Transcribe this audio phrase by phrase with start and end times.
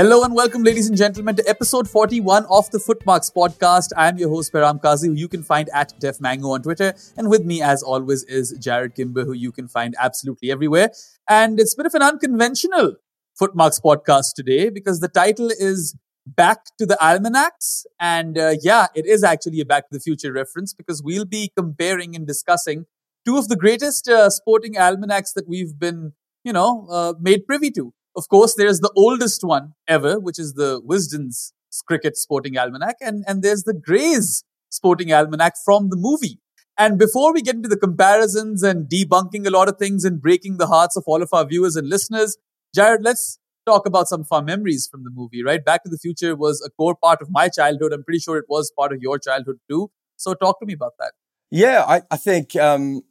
[0.00, 3.90] Hello and welcome, ladies and gentlemen, to episode 41 of the Footmarks podcast.
[3.98, 6.94] I'm your host, Behram Qazi, who you can find at Def Mango on Twitter.
[7.18, 10.90] And with me, as always, is Jarrod Kimber, who you can find absolutely everywhere.
[11.28, 12.96] And it's a bit of an unconventional
[13.38, 15.94] Footmarks podcast today because the title is
[16.24, 17.84] Back to the Almanacs.
[18.00, 21.52] And uh, yeah, it is actually a Back to the Future reference because we'll be
[21.54, 22.86] comparing and discussing
[23.26, 27.70] two of the greatest uh, sporting almanacs that we've been, you know, uh, made privy
[27.72, 27.92] to.
[28.16, 31.52] Of course, there's the oldest one ever, which is the Wisden's
[31.86, 36.40] Cricket Sporting Almanac, and, and there's the Gray's Sporting Almanac from the movie.
[36.78, 40.56] And before we get into the comparisons and debunking a lot of things and breaking
[40.56, 42.38] the hearts of all of our viewers and listeners,
[42.76, 45.64] Jarrod, let's talk about some of our memories from the movie, right?
[45.64, 47.92] Back to the Future was a core part of my childhood.
[47.92, 49.90] I'm pretty sure it was part of your childhood too.
[50.16, 51.12] So talk to me about that.
[51.50, 53.02] Yeah, I, I think um,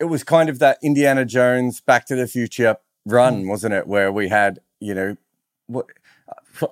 [0.00, 3.48] it was kind of that Indiana Jones Back to the Future run, mm.
[3.48, 3.86] wasn't it?
[3.86, 5.16] Where we had, you know,
[5.66, 5.86] what,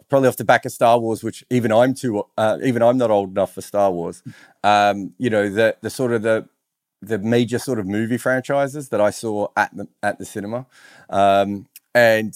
[0.09, 3.11] probably off the back of Star Wars, which even I'm too, uh, even I'm not
[3.11, 4.23] old enough for Star Wars.
[4.63, 6.49] Um, you know, the the sort of the
[7.03, 10.67] the major sort of movie franchises that I saw at the at the cinema,
[11.09, 12.35] um, and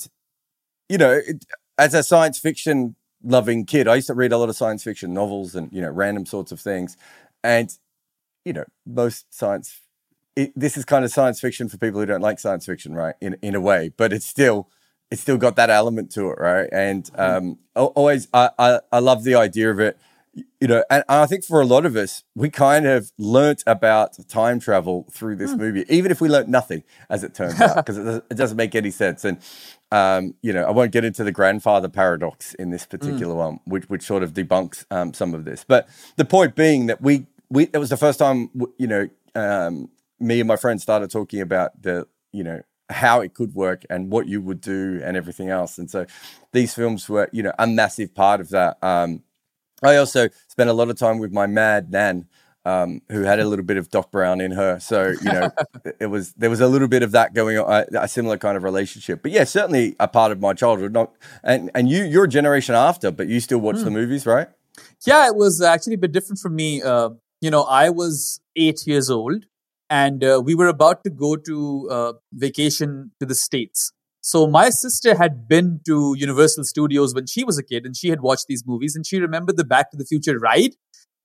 [0.88, 1.44] you know, it,
[1.78, 5.14] as a science fiction loving kid, I used to read a lot of science fiction
[5.14, 6.96] novels and you know random sorts of things,
[7.42, 7.76] and
[8.44, 9.80] you know most science
[10.36, 13.14] it, this is kind of science fiction for people who don't like science fiction, right?
[13.20, 14.68] In in a way, but it's still
[15.10, 16.68] it's still got that element to it, right?
[16.72, 17.20] And mm-hmm.
[17.20, 19.98] um, always, I, I, I love the idea of it.
[20.60, 24.16] You know, and, I think for a lot of us, we kind of learnt about
[24.26, 25.58] time travel through this mm.
[25.58, 28.74] movie, even if we learnt nothing, as it turns out, because it, it, doesn't make
[28.74, 29.24] any sense.
[29.24, 29.38] And
[29.92, 33.38] um, you know, I won't get into the grandfather paradox in this particular mm.
[33.38, 35.62] one, which which sort of debunks um, some of this.
[35.62, 39.88] But the point being that we we it was the first time you know um,
[40.24, 44.10] me and my friends started talking about the, you know, how it could work and
[44.10, 45.78] what you would do and everything else.
[45.78, 46.06] And so
[46.52, 48.82] these films were, you know, a massive part of that.
[48.82, 49.22] Um,
[49.82, 52.26] I also spent a lot of time with my mad nan,
[52.64, 54.78] um, who had a little bit of Doc Brown in her.
[54.80, 55.50] So you know,
[56.00, 58.56] it was there was a little bit of that going on, a, a, similar kind
[58.56, 59.20] of relationship.
[59.22, 60.92] But yeah, certainly a part of my childhood.
[60.92, 61.12] Not
[61.42, 63.94] and and you you're a generation after, but you still watch the hmm.
[63.94, 64.48] movies, right?
[65.06, 66.82] Yeah, it was actually a bit different for me.
[66.82, 67.10] Uh,
[67.40, 69.44] you know, I was eight years old
[69.90, 74.70] and uh, we were about to go to uh, vacation to the states so my
[74.70, 78.46] sister had been to universal studios when she was a kid and she had watched
[78.48, 80.76] these movies and she remembered the back to the future ride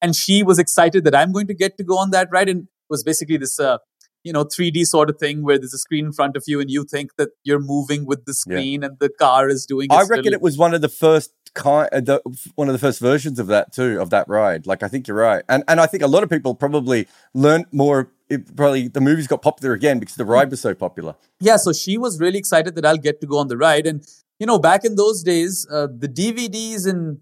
[0.02, 2.64] and she was excited that i'm going to get to go on that ride and
[2.64, 3.78] it was basically this uh,
[4.24, 6.69] you know 3d sort of thing where there's a screen in front of you and
[6.69, 8.88] you think that you're moving with the screen yeah.
[8.88, 10.34] and the car is doing i reckon little...
[10.34, 12.22] it was one of the first kind uh, the,
[12.56, 15.18] one of the first versions of that too of that ride like i think you're
[15.18, 19.02] right and and i think a lot of people probably learned more it probably the
[19.02, 21.16] movies got popular again because the ride was so popular.
[21.40, 24.06] Yeah, so she was really excited that I'll get to go on the ride, and
[24.40, 27.20] you know, back in those days, uh, the DVDs and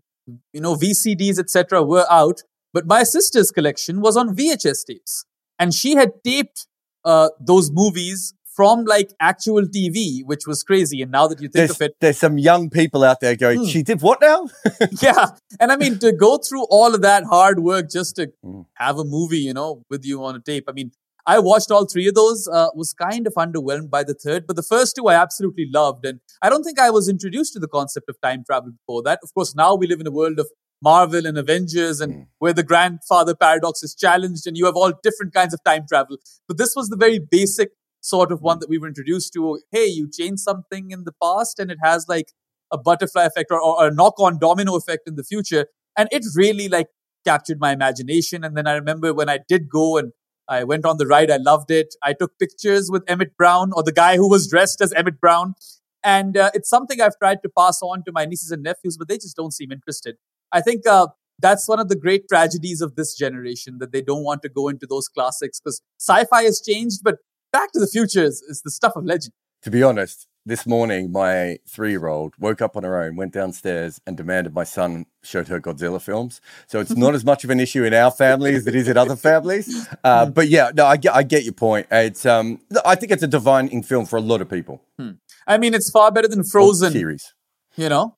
[0.54, 1.84] you know VCDs etc.
[1.84, 5.26] were out, but my sister's collection was on VHS tapes,
[5.58, 6.68] and she had taped
[7.06, 11.03] uh, those movies from like actual TV, which was crazy.
[11.03, 13.59] And now that you think there's, of it, there's some young people out there going,
[13.59, 13.72] mm.
[13.72, 14.47] "She did what now?"
[15.01, 15.28] yeah,
[15.59, 18.66] and I mean to go through all of that hard work just to mm.
[18.73, 20.66] have a movie, you know, with you on a tape.
[20.67, 20.91] I mean,
[21.28, 22.47] I watched all three of those.
[22.47, 26.03] Uh, was kind of underwhelmed by the third, but the first two I absolutely loved,
[26.03, 29.19] and I don't think I was introduced to the concept of time travel before that.
[29.22, 30.50] Of course, now we live in a world of
[30.81, 32.28] Marvel and Avengers and mm.
[32.40, 36.17] where the grandfather paradox is challenged and you have all different kinds of time travel.
[36.47, 37.72] But this was the very basic
[38.07, 39.59] sort of one that we were introduced to.
[39.72, 42.34] Hey, you change something in the past and it has like
[42.72, 45.68] a butterfly effect or, or a knock on domino effect in the future.
[45.97, 46.88] And it really like
[47.25, 48.44] captured my imagination.
[48.44, 50.12] And then I remember when I did go and
[50.47, 51.29] I went on the ride.
[51.29, 51.96] I loved it.
[52.01, 55.56] I took pictures with Emmett Brown or the guy who was dressed as Emmett Brown.
[56.03, 59.09] And uh, it's something I've tried to pass on to my nieces and nephews, but
[59.09, 60.16] they just don't seem interested.
[60.53, 61.07] I think uh,
[61.40, 64.69] that's one of the great tragedies of this generation that they don't want to go
[64.69, 67.17] into those classics because sci-fi has changed, but
[67.52, 69.34] Back to the Future is, is the stuff of legend.
[69.64, 74.16] To be honest, this morning my three-year-old woke up on her own, went downstairs, and
[74.16, 76.40] demanded my son showed her Godzilla films.
[76.67, 78.97] So it's not as much of an issue in our family as it is in
[78.97, 79.88] other families.
[80.03, 80.32] Uh, hmm.
[80.32, 81.88] but yeah, no, I get, I get your point.
[81.91, 84.82] It's um, I think it's a defining film for a lot of people.
[84.97, 85.11] Hmm.
[85.46, 87.34] I mean, it's far better than Frozen series.
[87.76, 88.16] You know,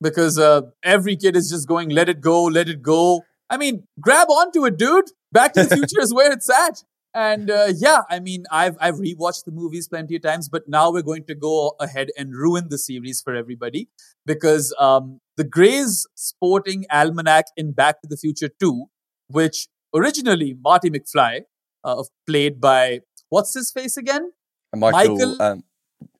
[0.00, 3.84] because uh, every kid is just going, "Let it go, let it go." I mean,
[4.00, 5.06] grab onto it, dude.
[5.32, 6.84] Back to the Future is where it's at.
[7.14, 10.90] And uh, yeah, I mean, I've I've rewatched the movies plenty of times, but now
[10.90, 13.88] we're going to go ahead and ruin the series for everybody
[14.24, 18.86] because um, the Gray's Sporting Almanac in Back to the Future 2,
[19.28, 21.42] which originally Marty McFly,
[21.84, 24.32] uh, played by what's his face again?
[24.74, 25.16] Michael.
[25.16, 25.42] Michael.
[25.42, 25.64] Um,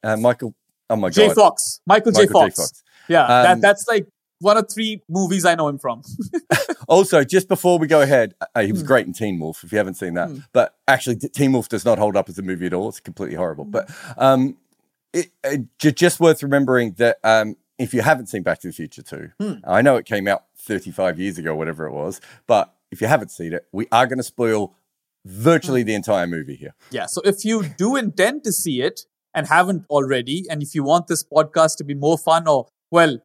[0.03, 0.55] uh, Michael.
[0.91, 1.15] Oh my god.
[1.15, 1.33] J.
[1.33, 1.81] Fox.
[1.87, 2.33] Michael, Michael J.
[2.33, 2.55] Fox.
[2.57, 2.63] J.
[2.63, 2.83] Fox.
[3.09, 4.07] Yeah, Um, that, that's like
[4.43, 6.03] one of three movies I know him from.
[6.89, 8.87] Also, just before we go ahead, uh, he was Hmm.
[8.89, 9.63] great in Teen Wolf.
[9.65, 10.39] If you haven't seen that, Hmm.
[10.53, 12.89] but actually, Teen Wolf does not hold up as a movie at all.
[12.89, 13.65] It's completely horrible.
[13.65, 14.57] But um,
[15.13, 18.73] it, it, ju- just worth remembering that um, if you haven't seen Back to the
[18.75, 19.53] Future 2, Hmm.
[19.65, 23.31] I know it came out 35 years ago, whatever it was, but if you haven't
[23.31, 24.75] seen it, we are going to spoil
[25.25, 25.31] Hmm.
[25.43, 26.75] virtually the entire movie here.
[26.91, 27.07] Yeah.
[27.07, 31.07] So if you do intend to see it and haven't already, and if you want
[31.07, 33.19] this podcast to be more fun or, well,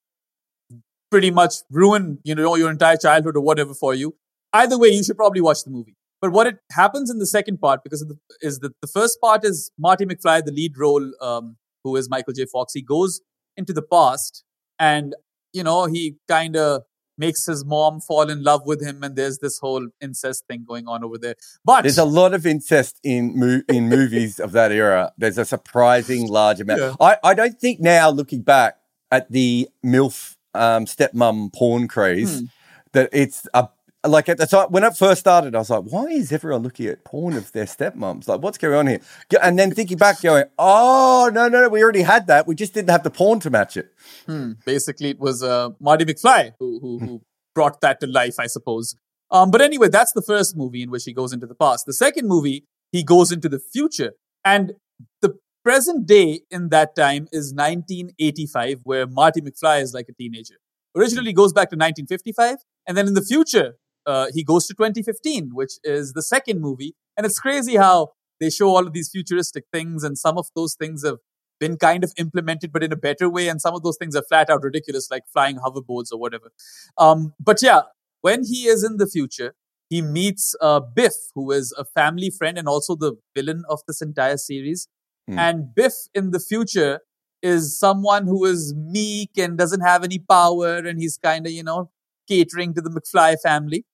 [1.10, 4.16] pretty much ruin, you know, your entire childhood or whatever for you,
[4.54, 5.96] either way, you should probably watch the movie.
[6.22, 9.20] But what it happens in the second part, because of the, is that the first
[9.22, 12.46] part is Marty McFly, the lead role, um, who is Michael J.
[12.46, 12.74] Fox.
[12.74, 13.22] He goes
[13.56, 14.44] into the past
[14.80, 15.16] and,
[15.54, 16.84] you know, he kind of
[17.20, 19.04] makes his mom fall in love with him.
[19.04, 21.36] And there's this whole incest thing going on over there.
[21.64, 25.12] But There's a lot of incest in mo- in movies of that era.
[25.18, 26.82] There's a surprising large amount.
[26.82, 26.96] Yeah.
[27.00, 28.78] I, I don't think now, looking back
[29.12, 32.46] at the MILF um, stepmom porn craze, Hmm.
[32.94, 33.70] that it's a
[34.06, 36.86] like at the time when it first started, I was like, why is everyone looking
[36.86, 38.28] at porn of their stepmoms?
[38.28, 39.02] Like, what's going on here?
[39.42, 42.48] And then thinking back, going, oh, no, no, no, we already had that.
[42.48, 43.92] We just didn't have the porn to match it.
[44.26, 44.54] Hmm.
[44.66, 47.22] Basically, it was uh, Marty McFly who, who, who
[47.54, 48.96] brought that to life, I suppose.
[49.30, 51.86] Um, but anyway, that's the first movie in which he goes into the past.
[51.86, 54.14] The second movie, he goes into the future.
[54.46, 54.74] And
[55.22, 55.38] the
[55.68, 60.56] present day in that time is 1985, where Marty McFly is like a teenager.
[60.96, 62.60] Originally goes back to 1955.
[62.88, 63.74] And then in the future,
[64.06, 66.96] uh, he goes to 2015, which is the second movie.
[67.18, 70.74] And it's crazy how they show all of these futuristic things, and some of those
[70.74, 71.18] things have
[71.60, 73.50] been kind of implemented, but in a better way.
[73.50, 76.54] And some of those things are flat out ridiculous, like flying hoverboards or whatever.
[76.98, 77.82] Um, but yeah,
[78.22, 79.54] when he is in the future,
[79.90, 84.02] he meets uh, Biff, who is a family friend and also the villain of this
[84.02, 84.88] entire series.
[85.28, 85.40] Hmm.
[85.40, 87.02] And Biff in the future
[87.42, 91.64] is someone who is meek and doesn't have any power, and he's kind of, you
[91.64, 91.90] know,
[92.28, 93.86] catering to the McFly family.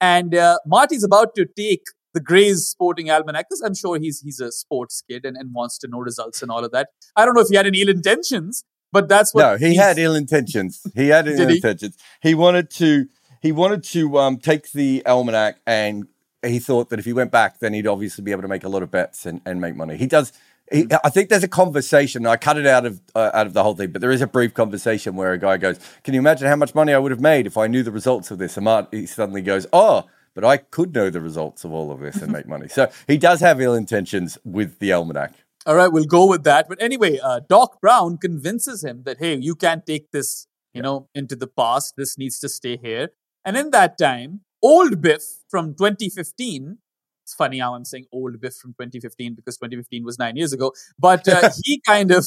[0.00, 4.40] And uh, Marty's about to take the Gray's Sporting Almanac because I'm sure he's he's
[4.40, 6.88] a sports kid and, and wants to know results and all of that.
[7.14, 9.98] I don't know if he had any ill intentions, but that's what no, he had
[9.98, 10.80] ill intentions.
[10.94, 11.56] He had ill he?
[11.56, 11.96] intentions.
[12.22, 13.06] He wanted to
[13.42, 16.08] he wanted to um, take the almanac and
[16.42, 18.68] he thought that if he went back, then he'd obviously be able to make a
[18.68, 19.96] lot of bets and, and make money.
[19.96, 20.32] He does.
[20.72, 22.26] He, I think there's a conversation.
[22.26, 24.26] I cut it out of uh, out of the whole thing, but there is a
[24.26, 27.20] brief conversation where a guy goes, "Can you imagine how much money I would have
[27.20, 30.44] made if I knew the results of this?" And Mart, he suddenly goes, "Oh, but
[30.44, 33.40] I could know the results of all of this and make money." So he does
[33.40, 35.34] have ill intentions with the almanac.
[35.66, 36.68] All right, we'll go with that.
[36.68, 41.08] But anyway, uh, Doc Brown convinces him that, hey, you can't take this, you know,
[41.12, 41.94] into the past.
[41.96, 43.08] This needs to stay here.
[43.44, 46.78] And in that time, old Biff from 2015,
[47.26, 50.72] it's funny how I'm saying old Biff from 2015 because 2015 was nine years ago,
[50.96, 52.24] but uh, he kind of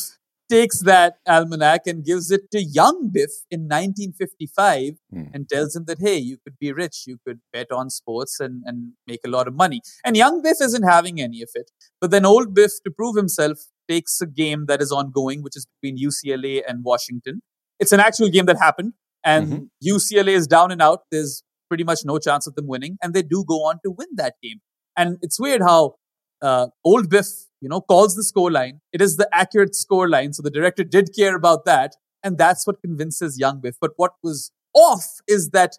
[0.50, 5.24] takes that almanac and gives it to young Biff in 1955 Hmm.
[5.34, 8.64] and tells him that, hey, you could be rich, you could bet on sports and,
[8.66, 9.82] and make a lot of money.
[10.04, 11.72] And young Biff isn't having any of it.
[12.02, 15.66] But then old Biff, to prove himself, takes a game that is ongoing, which is
[15.82, 17.42] between UCLA and Washington.
[17.80, 18.94] It's an actual game that happened,
[19.24, 21.04] and UCLA is down and out.
[21.12, 24.08] There's pretty much no chance of them winning, and they do go on to win
[24.16, 24.60] that game.
[25.00, 25.96] And it's weird how
[26.42, 27.28] uh, old Biff,
[27.62, 28.82] you know, calls the score line.
[28.94, 32.68] It is the accurate score line, so the director did care about that, and that's
[32.68, 33.76] what convinces young Biff.
[33.80, 35.78] But what was off is that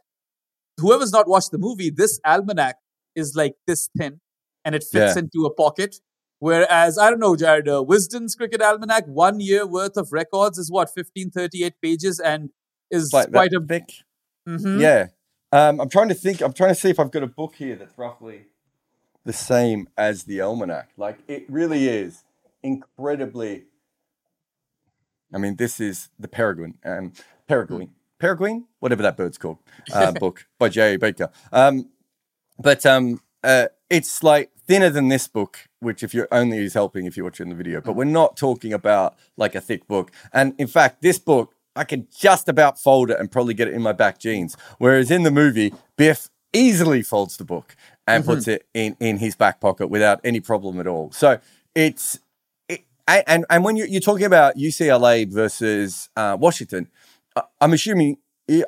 [0.78, 2.76] whoever's not watched the movie, this almanac
[3.14, 4.20] is like this thin,
[4.64, 5.22] and it fits Yeah.
[5.24, 5.96] into a pocket.
[6.38, 10.70] Whereas, I don't know, Jarrod, uh, Wisden's Cricket Almanac, one year worth of records is
[10.70, 12.48] what, 1538 pages and
[12.90, 13.60] is like quite a.
[13.60, 13.90] thick.
[14.48, 14.80] Mhm.
[14.80, 15.08] Yeah.
[15.52, 16.40] Um, I'm trying to think.
[16.40, 18.46] I'm trying to see if I've got a book here that's roughly
[19.24, 20.90] the same as the almanac.
[20.96, 22.24] Like it really is
[22.62, 23.64] incredibly.
[25.32, 27.12] I mean, this is the Peregrine and
[27.46, 29.58] Peregrine, Peregrine, whatever that bird's called,
[29.92, 30.94] uh, book by J.
[30.94, 30.98] A.
[30.98, 31.30] Baker.
[31.52, 31.90] Um,
[32.58, 37.06] but um, uh, it's like thinner than this book, which if you're only is helping
[37.06, 37.80] if you're watching the video.
[37.80, 40.10] But we're not talking about like a thick book.
[40.32, 43.74] And in fact, this book I can just about fold it and probably get it
[43.74, 44.56] in my back jeans.
[44.78, 47.76] Whereas in the movie, Biff easily folds the book
[48.16, 51.10] and puts it in in his back pocket without any problem at all.
[51.12, 51.38] So
[51.74, 52.18] it's
[52.68, 56.88] it, and and- when you're, you're talking about UCLA versus uh, Washington,
[57.36, 58.16] I- I'm assuming.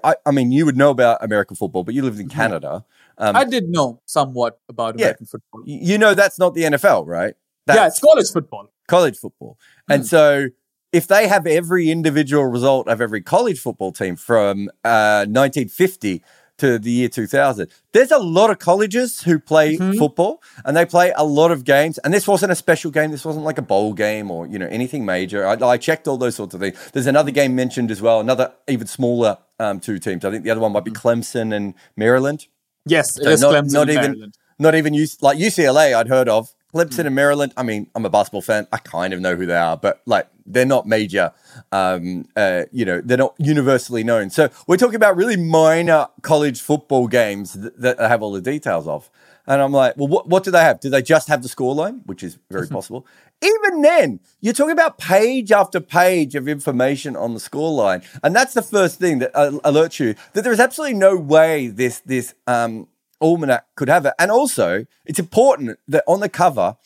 [0.05, 2.85] I, I mean, you would know about American football, but you lived in Canada.
[3.19, 5.07] Um, I did know somewhat about Yeah.
[5.07, 5.63] American football.
[5.67, 7.35] you know that's not the NFL, right?
[7.67, 8.69] That's yeah, it's college football.
[8.87, 9.59] college football.
[9.89, 10.51] And so
[10.93, 16.23] if they have every individual result of every college football team from uh, 1950
[16.63, 17.69] to the year 2000.
[17.93, 19.99] There's a lot of colleges who play Mhm.
[19.99, 21.99] football and they play a lot of games.
[21.99, 23.11] And this wasn't a special game.
[23.11, 25.47] This wasn't like a bowl game or, you know, anything major.
[25.47, 26.77] I, I checked all those sorts of things.
[26.93, 30.25] There's another game mentioned as well, another even smaller um, two teams.
[30.25, 32.47] I think the other one might be Clemson and Maryland.
[32.87, 34.35] Yes, it So is not- Clemson not and even- Maryland.
[34.59, 36.49] Not even U- like UCLA, I'd heard of.
[36.75, 37.07] Clemson Hmm.
[37.09, 37.53] and Maryland.
[37.57, 38.67] I mean, I'm a basketball fan.
[38.73, 41.33] I kind of know who they are, but like they're not major.
[41.71, 44.31] Um, uh, you know, they're not universally known.
[44.31, 48.41] So we're talking about really minor college football games that, that I have all the
[48.41, 49.11] details of.
[49.47, 50.79] And I'm like, well, what, what do they have?
[50.79, 53.07] Do they just have the scoreline, which is very possible?
[53.43, 58.55] Even then, you're talking about page after page of information on the scoreline, and that's
[58.55, 62.35] the first thing that uh, alerts you that there is absolutely no way this this
[62.47, 62.87] um,
[63.21, 64.15] almanac could have it.
[64.17, 66.77] And also, it's important that on the cover,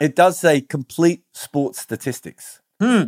[0.00, 2.60] it does say complete sports statistics.
[2.80, 3.02] Hmm.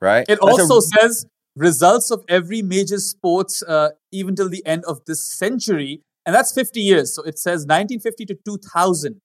[0.00, 0.22] Right?
[0.28, 1.26] It That's a- also says
[1.56, 6.52] results of every major sports, uh, even till the end of this century, and that's
[6.52, 7.14] 50 years.
[7.14, 9.20] So it says 1950 to 2000.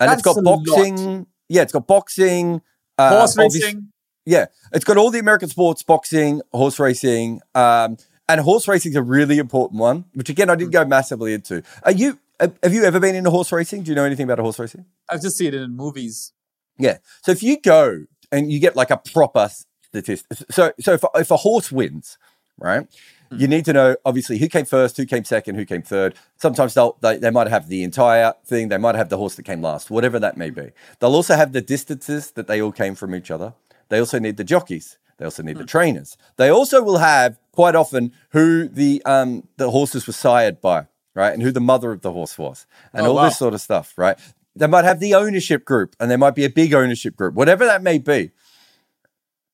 [0.00, 0.64] and it's got that's a lot.
[0.64, 1.26] boxing.
[1.48, 2.62] Yeah, it's got boxing.
[2.98, 3.88] Uh, Horse racing.
[4.26, 8.96] Yeah, it's got all the American sports, boxing, horse racing, um, and horse racing is
[8.96, 11.62] a really important one, which again I didn't go massively into.
[11.82, 12.18] Are you?
[12.40, 13.82] Have you ever been into horse racing?
[13.82, 14.86] Do you know anything about horse racing?
[15.10, 16.32] I've just seen it in movies.
[16.78, 16.98] Yeah.
[17.22, 19.48] So if you go and you get like a proper
[19.82, 22.18] statistic, so so if, if a horse wins,
[22.58, 22.86] right,
[23.30, 26.14] you need to know obviously who came first, who came second, who came third.
[26.36, 28.68] Sometimes they'll they, they might have the entire thing.
[28.68, 30.70] They might have the horse that came last, whatever that may be.
[30.98, 33.54] They'll also have the distances that they all came from each other.
[33.88, 34.98] They also need the jockeys.
[35.18, 36.16] They also need the trainers.
[36.36, 41.32] They also will have quite often who the um the horses were sired by, right,
[41.34, 43.24] and who the mother of the horse was, and Oh, all wow.
[43.26, 44.18] this sort of stuff, right.
[44.56, 47.64] They might have the ownership group, and there might be a big ownership group, whatever
[47.64, 48.30] that may be.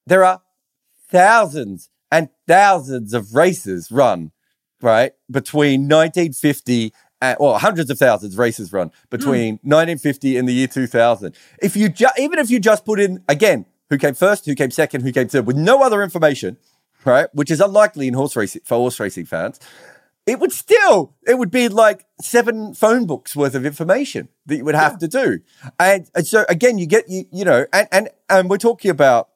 [0.06, 0.42] There are
[1.08, 4.32] thousands and thousands of races run,
[4.82, 6.92] right, between 1950
[7.22, 9.68] and, well, hundreds of thousands of races run between hmm.
[9.68, 11.34] 1950 and the year 2000.
[11.62, 14.70] If you ju- even if you just put in again, who came first, who came
[14.70, 16.56] second, who came third, with no other information,
[17.04, 19.60] right, which is unlikely in horse racing for horse racing fans,
[20.30, 24.64] it would still it would be like seven phone books worth of information that you
[24.64, 25.40] would have to do.
[25.78, 29.28] And, and so again you get you you know and and and we're talking about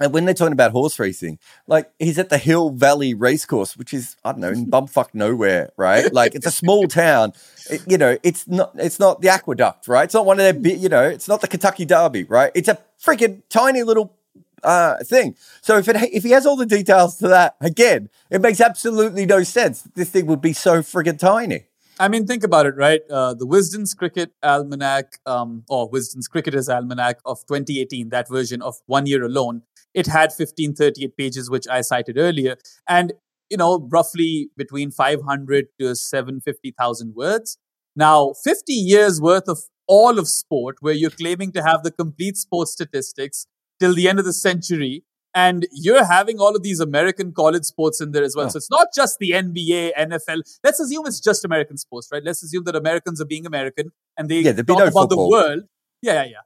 [0.00, 3.92] and when they're talking about horse racing like he's at the hill valley racecourse which
[3.92, 6.12] is i don't know in bumfuck nowhere right?
[6.12, 7.32] Like it's a small town.
[7.70, 10.04] It- you know it's not it's not the aqueduct right?
[10.04, 12.52] It's not one of their big you know it's not the kentucky derby right?
[12.54, 14.14] It's a freaking tiny little
[14.62, 15.36] uh, thing.
[15.60, 19.26] So if it if he has all the details to that, again, it makes absolutely
[19.26, 19.82] no sense.
[19.94, 21.66] This thing would be so friggin' tiny.
[22.00, 23.02] I mean, think about it, right?
[23.10, 28.76] Uh, the Wisden's Cricket Almanac, um, or Wisden's Cricketer's Almanac of 2018, that version of
[28.86, 29.62] one year alone,
[29.94, 32.56] it had 1538 pages, which I cited earlier,
[32.88, 33.12] and
[33.50, 37.58] you know, roughly between 500 to 750,000 words.
[37.94, 42.38] Now, 50 years worth of all of sport, where you're claiming to have the complete
[42.38, 43.46] sports statistics
[43.82, 44.94] till the end of the century,
[45.34, 48.46] and you're having all of these American college sports in there as well.
[48.46, 48.54] Oh.
[48.54, 50.40] So it's not just the NBA, NFL.
[50.66, 52.22] Let's assume it's just American sports, right?
[52.30, 55.08] Let's assume that Americans are being American and they Yeah, talk no about football.
[55.08, 55.62] the world.
[56.02, 56.44] Yeah, yeah, yeah.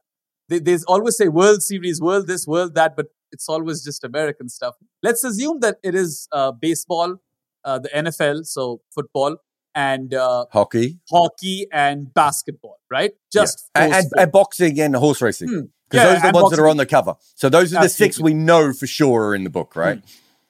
[0.49, 4.47] They, they always say World Series, World this, World that, but it's always just American
[4.57, 4.75] stuff.
[5.03, 7.17] Let's assume that it is uh, baseball,
[7.65, 9.35] uh, the NFL, so football,
[9.75, 13.11] and uh, Hockey hockey and basketball, right?
[13.33, 13.83] Just Yeah.
[13.83, 15.49] and, and, and boxing and horse racing.
[15.49, 15.65] Hmm.
[15.89, 17.15] Because Yeah, those are the ones that are on the cover.
[17.35, 20.01] So those are the six we know for sure are in the book, right?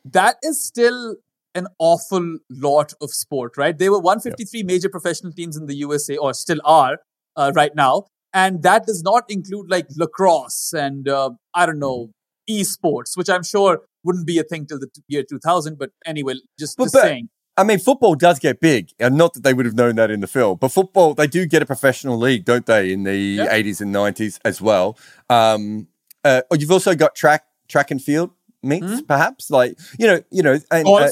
[0.05, 1.17] that is still
[1.53, 3.77] an awful lot of sport, right?
[3.77, 6.99] There were 153 major professional teams in the USA, or still are
[7.35, 12.11] uh, right now, and that does not include like lacrosse and uh, I don't know
[12.49, 15.77] esports, which I'm sure wouldn't be a thing till the t- year 2000.
[15.77, 17.29] But anyway, just, But- just but- saying.
[17.57, 20.19] I mean, football does get big, and not that they would have known that in
[20.21, 23.47] the film, but football, they do get a professional league, don't they, in the Yeah.
[23.51, 24.97] 80s and 90s as well.
[25.29, 25.87] Um,
[26.23, 28.29] uh, you've also got track track and field
[28.63, 28.99] meets, Hmm.
[29.07, 31.09] perhaps, like, you know, you know, and, uh,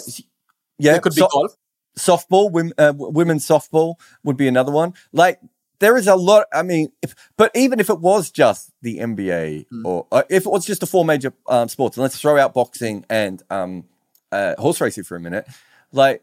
[0.78, 1.56] yeah, There could be so- golf.
[1.98, 4.94] softball, women, uh, women's softball would be another one.
[5.14, 5.40] Like
[5.80, 6.46] there is a lot.
[6.54, 9.86] I mean, if, but even if it was just the NBA Mm.
[9.86, 12.54] or uh, if it was just the four major um, sports, and let's throw out
[12.54, 13.84] boxing and um,
[14.32, 15.46] uh, horse racing for a minute,
[15.92, 16.22] like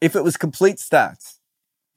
[0.00, 1.34] if it was complete stats.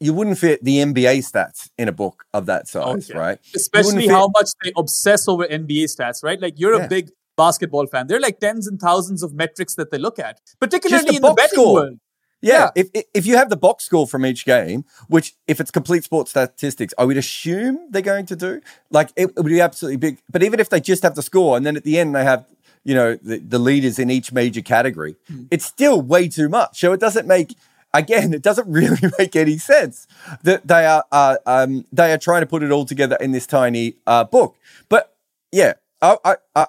[0.01, 3.19] You wouldn't fit the NBA stats in a book of that size, Okay.
[3.19, 3.39] right?
[3.53, 6.39] Especially fit- how much they obsess over NBA stats, right?
[6.41, 6.85] Like you're Yeah.
[6.85, 8.07] a big basketball fan.
[8.07, 11.21] There are like tens and thousands of metrics that they look at, particularly the in
[11.21, 11.73] the betting score.
[11.73, 11.99] world.
[12.41, 12.83] Yeah, Yeah.
[12.93, 16.29] If, if you have the box score from each game, which if it's complete sports
[16.31, 18.61] statistics, I would assume they're going to do.
[18.91, 20.19] Like it, it would be absolutely big.
[20.31, 22.45] But even if they just have the score and then at the end they have,
[22.85, 25.43] you know, the, the leaders in each major category, Hmm.
[25.51, 26.79] it's still way too much.
[26.79, 27.57] So it doesn't make
[27.93, 30.07] again, it doesn't really make any sense
[30.43, 33.47] that they are uh, um, they are trying to put it all together in this
[33.47, 34.55] tiny uh, book.
[34.87, 35.15] But
[35.51, 36.67] yeah, I, I, I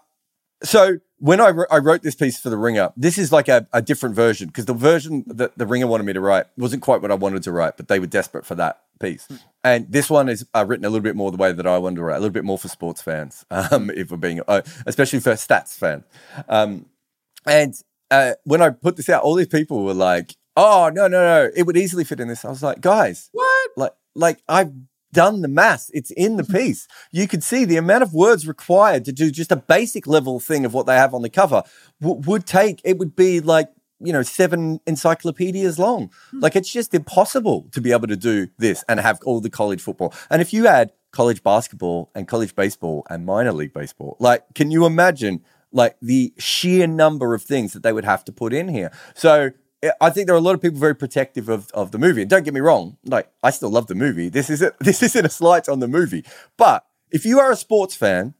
[0.63, 3.83] so when I, I wrote this piece for the Ringer, this is like a, a
[3.83, 7.11] different version because the version that the Ringer wanted me to write wasn't quite what
[7.11, 9.29] I wanted to write, but they were desperate for that piece.
[9.63, 11.97] And this one is uh, written a little bit more the way that I wanted
[11.97, 15.21] to write, a little bit more for sports fans, um, if we're being, uh, especially
[15.21, 16.05] for stats fans.
[16.49, 16.87] Um,
[17.47, 17.75] and
[18.11, 21.51] uh, when I put this out, all these people were like, "Oh no, no, no!
[21.57, 23.71] It would easily fit in this." I was like, "Guys, What?
[23.77, 24.73] like, like I've
[25.13, 25.91] done the math.
[25.93, 26.87] It's in the piece.
[27.11, 30.65] You could see the amount of words required to do just a basic level thing
[30.65, 31.63] of what they have on the cover
[32.01, 32.81] w- would take.
[32.85, 33.71] It would be like
[34.03, 36.11] you know seven encyclopedias long.
[36.31, 36.41] Hmm.
[36.41, 39.81] Like it's just impossible to be able to do this and have all the college
[39.81, 40.15] football.
[40.31, 44.71] And if you add college basketball and college baseball and minor league baseball, like, can
[44.71, 45.43] you imagine?
[45.73, 48.91] Like the sheer number of things that they would have to put in here.
[49.15, 49.51] So
[50.01, 52.23] I- think there are a lot of people very protective of, of the movie.
[52.23, 54.29] And don't get me wrong, like I still love the movie.
[54.29, 56.25] This isn't this isn't a slight on the movie.
[56.57, 58.35] But if you are a sports fan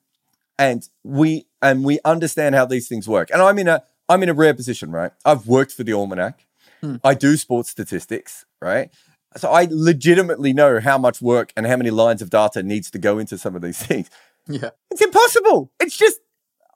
[0.59, 4.29] and we and we understand how these things work, and I'm in a I'm in
[4.29, 5.13] a rare position, right?
[5.25, 6.47] I've worked for the Almanac.
[6.81, 6.97] Hmm.
[7.05, 8.91] I do sports statistics, right?
[9.37, 12.99] So I legitimately know how much work and how many lines of data needs to
[12.99, 14.11] go into some of these things.
[14.49, 14.71] Yeah.
[14.91, 15.73] It's impossible.
[15.79, 16.19] It's just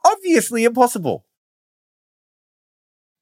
[0.05, 1.25] obviously impossible.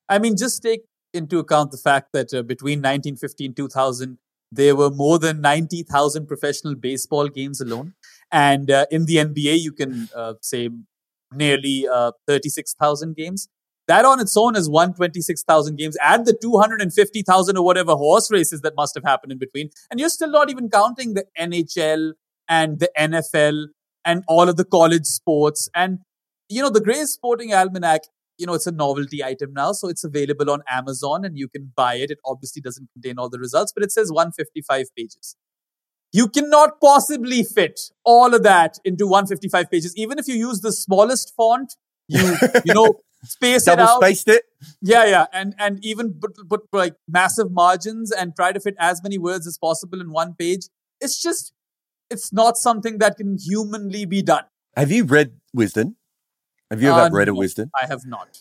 [0.08, 0.82] I mean, just take
[1.12, 4.18] into account the fact that uh, between 1950 and 2000,
[4.50, 7.94] there were more than 90,000 professional baseball games alone.
[8.30, 10.68] And uh, in the NBA, you can uh, say
[11.32, 13.48] nearly uh, 36,000 games.
[13.88, 15.96] That on its own is 126,000 games.
[16.00, 19.70] Add the 250,000 or whatever horse races that must have happened in between.
[19.90, 22.12] And you're still not even counting the NHL
[22.48, 23.66] and the NFL
[24.04, 25.68] and all of the college sports.
[25.74, 26.00] And,
[26.48, 28.02] you know, the Gray's Sporting Almanac
[28.42, 31.70] you know, it's a novelty item now, so it's available on Amazon and you can
[31.76, 32.10] buy it.
[32.10, 35.36] It obviously doesn't contain all the results, but it says 155 pages.
[36.12, 39.96] You cannot possibly fit all of that into 155 pages.
[39.96, 41.76] Even if you use the smallest font,
[42.08, 44.02] you you know space it Double out.
[44.02, 44.42] spaced it.
[44.80, 49.02] Yeah, yeah, and and even put, put like massive margins and try to fit as
[49.04, 50.66] many words as possible in one page.
[51.00, 51.52] It's just
[52.10, 54.44] it's not something that can humanly be done.
[54.76, 55.94] Have you read Wisden?
[56.72, 57.32] Have you ever Uh, read a.
[57.32, 57.70] Wisden?
[57.80, 58.38] I have not.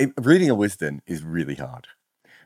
[0.00, 1.86] It, reading a Wisden is really hard,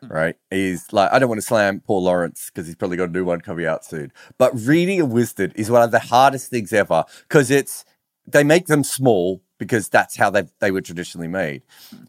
[0.03, 0.09] Hmm.
[0.09, 0.37] right?
[0.51, 3.25] Is like I don't want to slam Paul Lawrence because he's probably got a new
[3.25, 4.13] one coming out soon.
[4.37, 7.85] But reading a Wisden is one of the hardest things ever because it's
[8.27, 11.63] they make them small because that's how they they were traditionally made.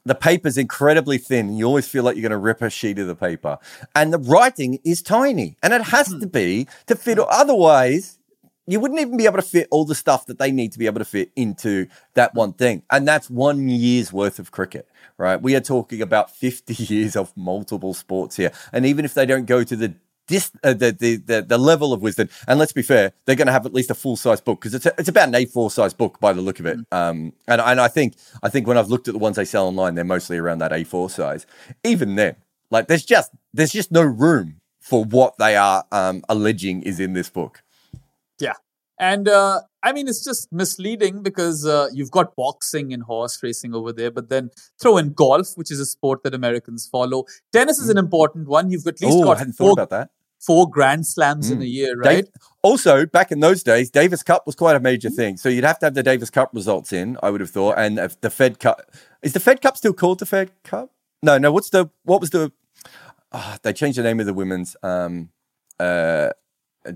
[0.05, 1.47] The paper's incredibly thin.
[1.49, 3.57] And you always feel like you're going to rip a sheet of the paper,
[3.95, 7.19] and the writing is tiny, and it has to be to fit.
[7.19, 8.19] Otherwise,
[8.65, 10.85] you wouldn't even be able to fit all the stuff that they need to be
[10.85, 12.83] able to fit into that one thing.
[12.89, 15.41] And that's one year's worth of cricket, right?
[15.41, 18.51] We are talking about 50 years of multiple sports here.
[18.71, 19.95] And even if they don't go to the
[20.27, 23.47] dis, uh, the, the, the, the level of Wisden, and let's be fair, they're going
[23.47, 25.69] to have at least a full size book because it's, a, it's about an A4
[25.69, 26.79] size book by the look of it.
[26.91, 29.67] Um, and, and I think, I think when I've looked at the ones they sell
[29.67, 31.45] online, they're mostly around that A4 size.
[31.83, 32.37] Even then,
[32.71, 37.13] like there's just, there's just no room for what they are um, alleging is in
[37.13, 37.62] this book.
[38.39, 38.53] Yeah.
[38.99, 43.73] And uh, I mean, it's just misleading because uh, you've got boxing and horse racing
[43.73, 47.25] over there, but then throw in golf, which is a sport that Americans follow.
[47.51, 48.69] Tennis is an important one.
[48.69, 50.09] You've at least Oh, I got hadn't thought four, about that.
[50.39, 51.63] four Grand Slams in Mm.
[51.63, 52.29] a year, Dave- right?
[52.61, 55.15] also, back in those days, Davis Cup was quite a major Mm-hmm.
[55.15, 55.37] thing.
[55.37, 57.75] So you'd have to have the Davis Cup results in, I would have thought.
[57.77, 58.91] And if the Fed Cup
[59.23, 60.91] is the Fed Cup still called the Fed Cup?
[61.23, 61.51] No, no.
[61.51, 62.51] What's the what was the?
[63.31, 65.29] ah, they changed the name of the women's um,
[65.79, 66.29] uh,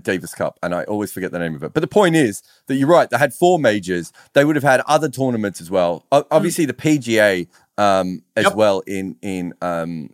[0.02, 1.72] Davis Cup, and I always forget the name of it.
[1.72, 3.08] But the point is that you're right.
[3.08, 4.12] They had four majors.
[4.34, 6.04] They would have had other tournaments as well.
[6.12, 7.46] O- Obviously, the PGA
[7.78, 8.54] um, as Yep.
[8.54, 10.10] well in in um,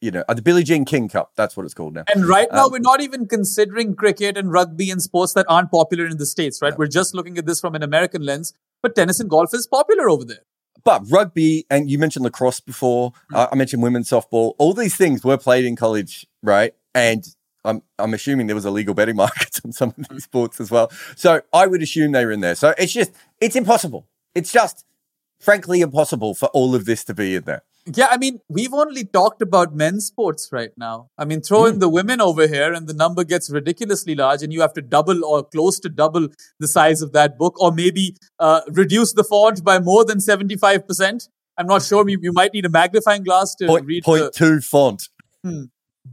[0.00, 1.32] you know uh, the Billie Jean King Cup.
[1.36, 2.04] That's what it's called now.
[2.14, 5.70] And right now, Um, we're not even considering cricket and rugby and sports that aren't
[5.70, 6.76] popular in the States, right?
[6.78, 10.08] We're just looking at this from an American lens, but tennis and golf is popular
[10.08, 10.44] over there.
[10.82, 13.12] But rugby, and you mentioned lacrosse before.
[13.34, 14.54] Uh, I mentioned women's softball.
[14.58, 16.74] All these things were played in college, right?
[16.94, 17.22] And
[17.64, 20.70] I'm I'm assuming there was a legal betting market on some of these sports as
[20.70, 20.90] well.
[21.16, 22.54] So I would assume they were in there.
[22.54, 24.06] So it's just it's impossible.
[24.34, 24.84] It's just
[25.38, 27.62] frankly impossible for all of this to be in there.
[27.86, 31.08] Yeah, I mean, we've only talked about men's sports right now.
[31.16, 34.52] I mean, throw in the women over here and the number gets ridiculously large and
[34.52, 38.16] you have to double or close to double the size of that book or maybe
[38.38, 41.28] uh, reduce the font by more than 75%.
[41.56, 42.06] I'm not sure.
[42.08, 45.08] You, you might need a magnifying glass to Point, read point the, two font.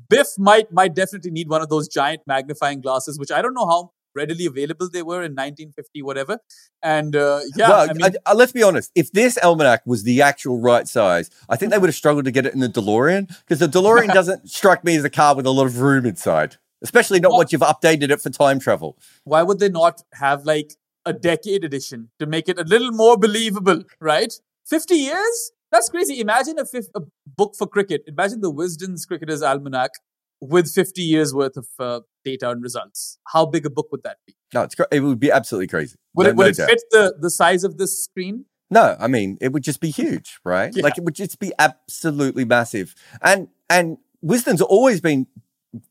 [0.10, 3.68] Biff might might definitely need one of those giant magnifying glasses, which I don't know
[3.68, 6.40] how readily available they were in 1950, whatever.
[6.82, 8.92] And uh, yeah, well, I mean, I- I- let's be honest.
[8.96, 12.32] If this almanac was the actual right size, I think they would have struggled to
[12.32, 15.46] get it in the DeLorean because the DeLorean doesn't strike me as a car with
[15.46, 18.98] a lot of room inside, especially not Well- once you've updated it for time travel.
[19.24, 20.74] why would they not have like
[21.06, 24.34] a decade edition to make it a little more believable, right?
[24.66, 25.52] 50 years?
[25.72, 26.20] That's crazy.
[26.20, 28.04] Imagine a, a book for cricket.
[28.08, 29.92] Imagine the Wisden's Cricketer's Almanac
[30.40, 33.18] with 50 years worth of uh, data and results.
[33.34, 34.36] How big a book would that be?
[34.54, 35.96] No, it's it would be absolutely crazy.
[36.16, 36.70] Would No- it, would no it doubt.
[36.70, 38.46] fit the, the size of this screen?
[38.70, 40.74] No, I mean it would just be huge, right?
[40.76, 40.84] Yeah.
[40.84, 42.96] Like it would just be absolutely massive.
[43.22, 45.28] And and Wisden's always been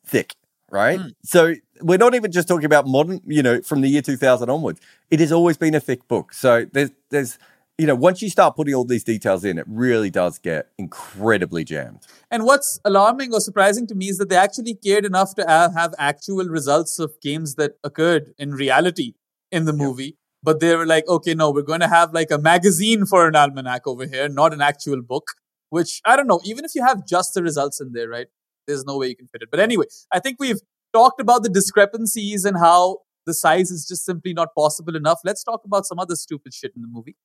[0.06, 0.34] thick,
[0.70, 0.98] right?
[1.00, 1.12] Mm.
[1.24, 4.80] So we're not even just talking about modern, you know, from the year 2000 onwards.
[5.10, 6.32] It has always been a thick book.
[6.32, 7.38] So there's there's
[7.78, 11.62] you know, once you start putting all these details in, it really does get incredibly
[11.62, 12.00] jammed.
[12.30, 15.94] And what's alarming or surprising to me is that they actually cared enough to have,
[15.98, 19.14] actual results of games that occurred in reality
[19.52, 20.16] in the movie.
[20.42, 23.36] But they were like, okay, no, we're going to have like a magazine for an
[23.36, 25.32] almanac over here, not an actual book.
[25.68, 26.40] Which I don't know.
[26.44, 28.28] Even if you have just the results in there, right?
[28.66, 29.48] There's no way you can fit it.
[29.50, 30.60] But anyway, I think we've
[30.92, 35.18] talked about the discrepancies and how the size is just simply not possible enough.
[35.24, 37.16] Let's talk about some other stupid shit in the movie.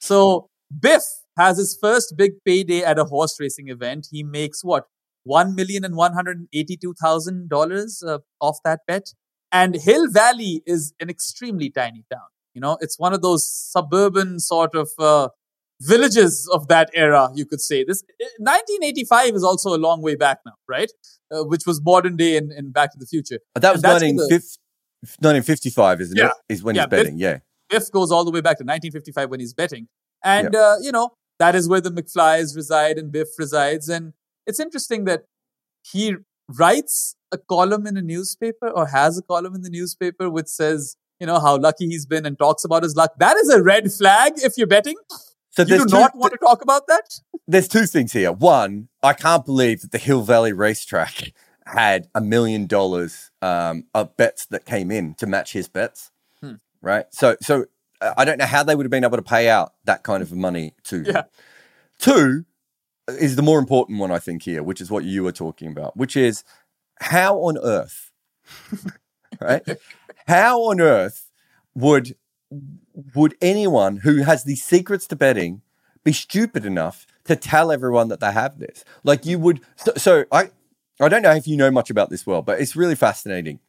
[0.00, 0.48] So
[0.80, 1.02] Biff
[1.38, 4.08] has his first big payday at a horse racing event.
[4.10, 4.84] He makes what
[5.24, 9.12] one million and one hundred eighty-two thousand dollars uh, off that bet.
[9.50, 12.28] And Hill Valley is an extremely tiny town.
[12.54, 15.28] You know, it's one of those suburban sort of uh,
[15.80, 17.30] villages of that era.
[17.34, 18.02] You could say this.
[18.38, 20.90] 1985 is also a long way back now, right?
[21.30, 23.38] Uh, which was modern day in, in Back to the Future.
[23.54, 24.22] But that was And that's when the-
[25.20, 26.26] 1955, isn't Yeah.
[26.28, 26.32] it?
[26.48, 27.18] Is when Yeah, he's Biff- betting.
[27.18, 27.38] Yeah.
[27.68, 29.88] Biff goes all the way back to 1955 when he's betting.
[30.24, 33.88] And, uh, you know, that is where the McFlys reside and Biff resides.
[33.88, 34.12] And
[34.46, 35.24] it's interesting that
[35.82, 36.16] he
[36.48, 40.96] writes a column in a newspaper or has a column in the newspaper which says,
[41.20, 43.12] you know, how lucky he's been and talks about his luck.
[43.18, 44.96] That is a red flag if you're betting.
[45.50, 47.20] So You do two, not want to talk about that.
[47.46, 48.30] there's two things here.
[48.32, 51.32] One, I can't believe that the Hill Valley racetrack
[51.66, 56.10] had a million dollars um, of bets that came in to match his bets.
[56.80, 57.06] Right.
[57.10, 57.66] So, so
[58.00, 60.22] uh, I don't know how they would have been able to pay out that kind
[60.22, 61.06] of money to him.
[61.06, 61.22] Yeah.
[61.98, 62.44] Two
[63.08, 65.96] is the more important one, I think, here, which is what you were talking about,
[65.96, 66.44] which is
[67.00, 68.10] how on earth,
[69.40, 69.62] right?
[70.26, 71.30] How on earth
[71.74, 72.16] would
[73.14, 75.62] would anyone who has these secrets to betting
[76.02, 78.84] be stupid enough to tell everyone that they have this?
[79.04, 79.60] Like you would.
[79.76, 80.50] So, so I,
[81.00, 83.60] I don't know if you know much about this world, but it's really fascinating.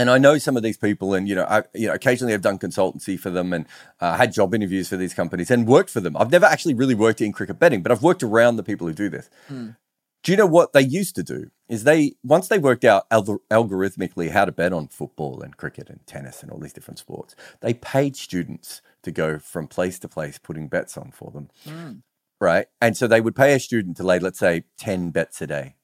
[0.00, 2.40] And I know some of these people, and you know, I you know, occasionally I've
[2.40, 3.66] done consultancy for them and
[4.00, 6.16] uh, had job interviews for these companies and worked for them.
[6.16, 8.94] I've never actually really worked in cricket betting, but I've worked around the people who
[8.94, 9.28] do this.
[10.22, 11.50] Do you know what they used to do?
[11.68, 15.90] Is they once they worked out algor- algorithmically how to bet on football and cricket
[15.90, 20.08] and tennis and all these different sports, they paid students to go from place to
[20.08, 21.50] place putting bets on for them,
[22.40, 22.66] right?
[22.80, 25.74] And so they would pay a student to lay, let's say, ten bets a day,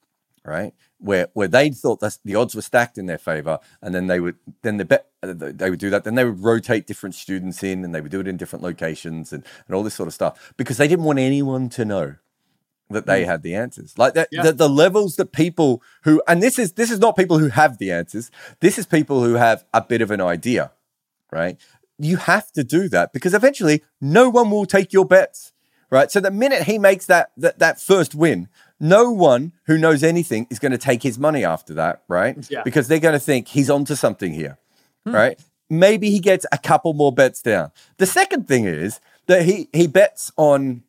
[0.47, 0.73] right?
[0.99, 4.21] Where where they thought that the odds were stacked in their favor, and then they
[4.21, 6.05] would then the bet uh, they would do that.
[6.05, 9.33] Then they would rotate different students in, and they would do it in different locations
[9.33, 12.15] and and all this sort of stuff because they didn't want anyone to know
[12.89, 13.99] that they had the answers.
[13.99, 14.43] Like that, Yeah.
[14.45, 17.79] the, the levels that people who, and this is this is not people who have
[17.79, 18.31] the answers.
[18.61, 20.71] This is people who have a bit of an idea,
[21.33, 21.57] right?
[21.99, 25.53] You have to do that because eventually no one will take your bets,
[25.91, 26.11] right?
[26.11, 28.49] So the minute he makes that that, that first win,
[28.81, 32.37] no one who knows anything is going to take his money after that, right?
[32.51, 32.62] Yeah.
[32.62, 34.59] Because they're going to think he's onto something here,
[35.05, 35.39] right?
[35.71, 37.73] Maybe he gets a couple more bets down.
[37.99, 40.83] The second thing is that he he bets on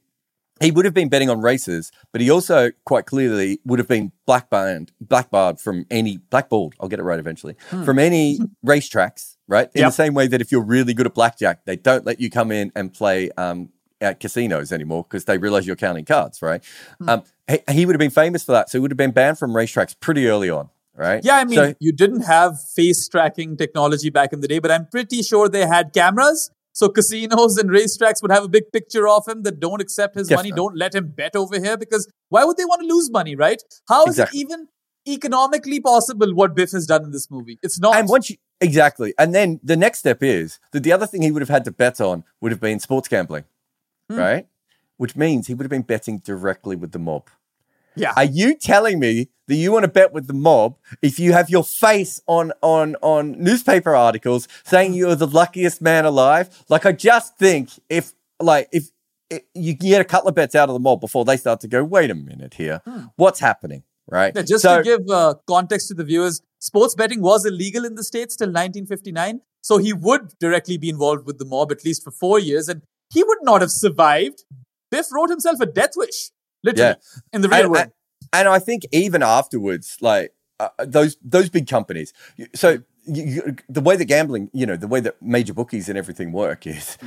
[0.59, 4.11] he would have been betting on races, but he also quite clearly would have been
[4.27, 6.73] blackbarred, blackbarred from any blackballed.
[6.79, 9.69] I'll get it right eventually from any racetracks, right?
[9.75, 9.87] In Yep.
[9.89, 12.51] the same way that if you're really good at blackjack, they don't let you come
[12.51, 13.69] in and play um,
[14.01, 16.63] at casinos anymore because they realize you're counting cards, right?
[17.07, 19.39] Um, he, he would have been famous for that, so he would have been banned
[19.39, 21.23] from racetracks pretty early on, right?
[21.23, 24.71] Yeah, I mean, So- you didn't have face tracking technology back in the day, but
[24.71, 26.51] I'm pretty sure they had cameras.
[26.73, 30.29] So casinos and racetracks would have a big picture of him that don't accept his
[30.29, 33.35] money, don't let him bet over here because why would they want to lose money,
[33.35, 33.59] right?
[33.89, 34.39] How is Exactly.
[34.39, 34.67] it even
[35.07, 37.57] economically possible what Biff has done in this movie?
[37.63, 37.95] It's not.
[37.95, 41.31] And once you exactly, and then the next step is that the other thing he
[41.31, 43.45] would have had to bet on would have been sports gambling,
[44.09, 44.17] Hmm.
[44.17, 44.47] right?
[44.97, 47.29] Which means he would have been betting directly with the mob.
[47.95, 48.13] yeah.
[48.15, 51.49] Are you telling me that you want to bet with the mob if you have
[51.49, 54.97] your face on on on newspaper articles saying hmm.
[54.97, 56.63] you're the luckiest man alive?
[56.69, 58.89] Like I just think if like if,
[59.29, 61.59] if you can get a couple of bets out of the mob before they start
[61.61, 63.05] to go, wait a minute here, hmm.
[63.15, 63.83] what's happening?
[64.09, 64.33] right?
[64.35, 68.03] Just So- to give uh, context to the viewers, sports betting was illegal in the
[68.03, 69.41] States till 1959.
[69.61, 72.83] So he would directly be involved with the mob at least for four years, and
[73.09, 74.43] he would not have survived.
[74.91, 76.31] Biff wrote himself a death wish,
[76.63, 76.95] literally,
[77.33, 77.83] in the real and, world.
[77.83, 77.91] and,
[78.33, 82.13] and I think even afterwards, like uh, those those big companies.
[82.55, 85.97] So you, you, the way that gambling, you know, the way that major bookies and
[85.97, 86.97] everything work is,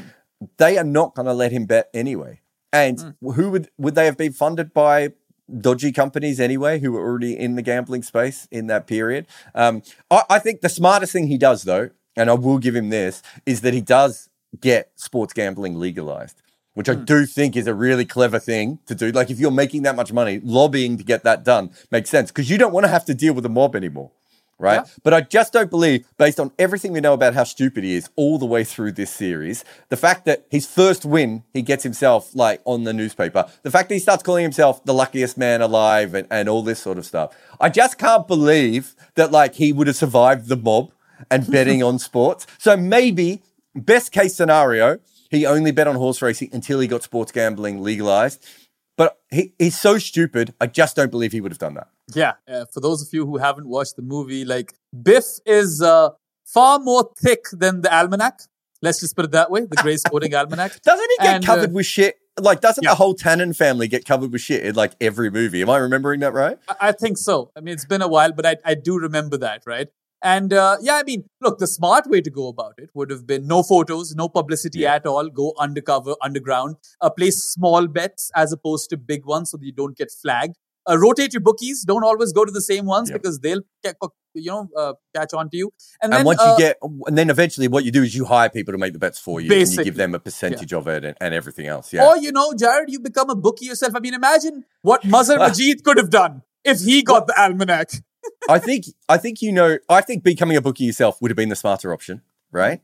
[0.58, 2.40] they are not going to let him bet anyway.
[2.72, 5.12] And who would would they have been funded by?
[5.60, 9.26] Dodgy companies anyway, who were already in the gambling space in that period.
[9.52, 12.90] Um, I, I think the smartest thing he does, though, and I will give him
[12.90, 14.29] this, is that he does
[14.60, 16.40] get sports gambling legalized
[16.74, 17.04] which I hmm.
[17.04, 19.10] do think is a really clever thing to do.
[19.10, 22.48] Like, if you're making that much money, lobbying to get that done makes sense because
[22.48, 24.12] you don't want to have to deal with the mob anymore.
[24.58, 24.74] Right.
[24.74, 24.84] Yeah.
[25.02, 28.10] But I just don't believe, based on everything we know about how stupid he is
[28.14, 32.34] all the way through this series, the fact that his first win, he gets himself
[32.34, 36.12] like on the newspaper, the fact that he starts calling himself the luckiest man alive
[36.12, 37.34] and, and all this sort of stuff.
[37.58, 40.92] I just can't believe that like he would have survived the mob
[41.30, 42.46] and betting on sports.
[42.58, 43.40] So maybe,
[43.74, 44.98] best case scenario,
[45.30, 48.44] he only bet on horse racing until he got sports gambling legalized.
[48.96, 51.88] But he, he's so stupid, I just don't believe he would have done that.
[52.14, 56.10] Yeah, uh, for those of you who haven't watched the movie, like Biff is uh,
[56.44, 58.40] far more thick than the almanac.
[58.82, 60.80] Let's just put it that way, the Gray Sporting Almanac.
[60.82, 62.16] Doesn't he get And, covered uh, with shit?
[62.40, 62.90] Like, doesn't yeah.
[62.90, 65.60] the whole Tannen family get covered with shit in like every movie?
[65.62, 66.58] Am I remembering that right?
[66.68, 67.50] I- I think so.
[67.56, 69.88] I mean, it's been a while, but I, I do remember that, right?
[70.22, 73.26] And uh, yeah, I mean, look, the smart way to go about it would have
[73.26, 74.94] been no photos, no publicity Yeah.
[74.96, 79.56] at all, go undercover, underground, uh, place small bets as opposed to big ones so
[79.56, 80.56] that you don't get flagged.
[80.88, 81.84] Uh, rotate your bookies.
[81.84, 83.16] Don't always go to the same ones Yeah.
[83.18, 83.62] because they'll
[84.34, 85.70] you know uh, catch on to you.
[86.02, 88.24] And, And then once uh, you get, and then eventually what you do is you
[88.24, 90.86] hire people to make the bets for you and you give them a percentage of
[90.86, 91.92] it and, and everything else.
[91.92, 92.06] Yeah.
[92.06, 93.94] Or, you know, Jarrod, you become a bookie yourself.
[93.94, 97.90] I mean, imagine what Mazhar Majeed could have done if he got the almanac.
[98.48, 101.48] I think I think you know I think becoming a bookie yourself would have been
[101.48, 102.80] the smarter option, right?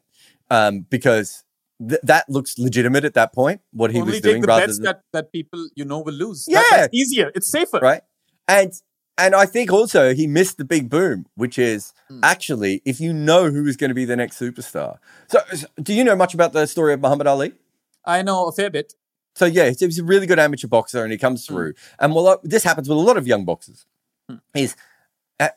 [0.51, 1.45] Um, because
[1.87, 3.61] th- that looks legitimate at that point.
[3.73, 6.15] What he Only was doing, the rather bets than that, that people you know will
[6.15, 6.47] lose.
[6.49, 6.63] Yeah.
[6.71, 7.33] That- that's easier.
[7.35, 7.79] It's safer.
[7.81, 8.03] right,
[8.47, 8.73] and
[9.19, 12.21] and I think also he missed the big boom, which is Hmm.
[12.23, 14.99] actually if you know who is going to be the next superstar.
[15.29, 15.41] So,
[15.83, 17.53] do you know much about the story of Muhammad Ali?
[18.05, 18.95] I know a fair bit.
[19.35, 21.75] So yeah, he's, a really good amateur boxer, and he comes through.
[21.99, 23.85] And well, this happens with a lot of young boxers.
[24.55, 24.77] Is uh,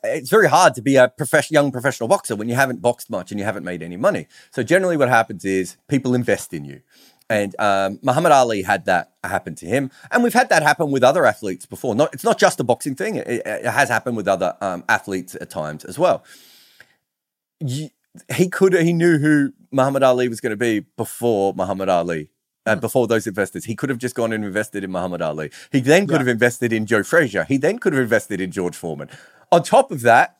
[0.04, 3.30] it's very hard to be a profession, young professional boxer when you haven't boxed much
[3.30, 4.26] and you haven't made any money.
[4.50, 6.82] So generally, what happens is people invest in you.
[7.30, 11.04] And um, Muhammad Ali had that happen to him, and we've had that happen with
[11.04, 11.94] other athletes before.
[11.94, 15.36] Not, it's not just a boxing thing; it, it- has happened with other um, athletes
[15.40, 16.24] at times as well.
[17.60, 17.90] You-
[18.34, 22.30] he could, he knew who Muhammad Ali was going to be before Muhammad Ali
[22.66, 23.64] uh, before those investors.
[23.66, 25.52] He could have just gone and invested in Muhammad Ali.
[25.70, 26.18] He then could Yeah.
[26.18, 27.44] have invested in Joe Frazier.
[27.44, 29.08] He then could have invested in George Foreman.
[29.52, 30.36] On top of that,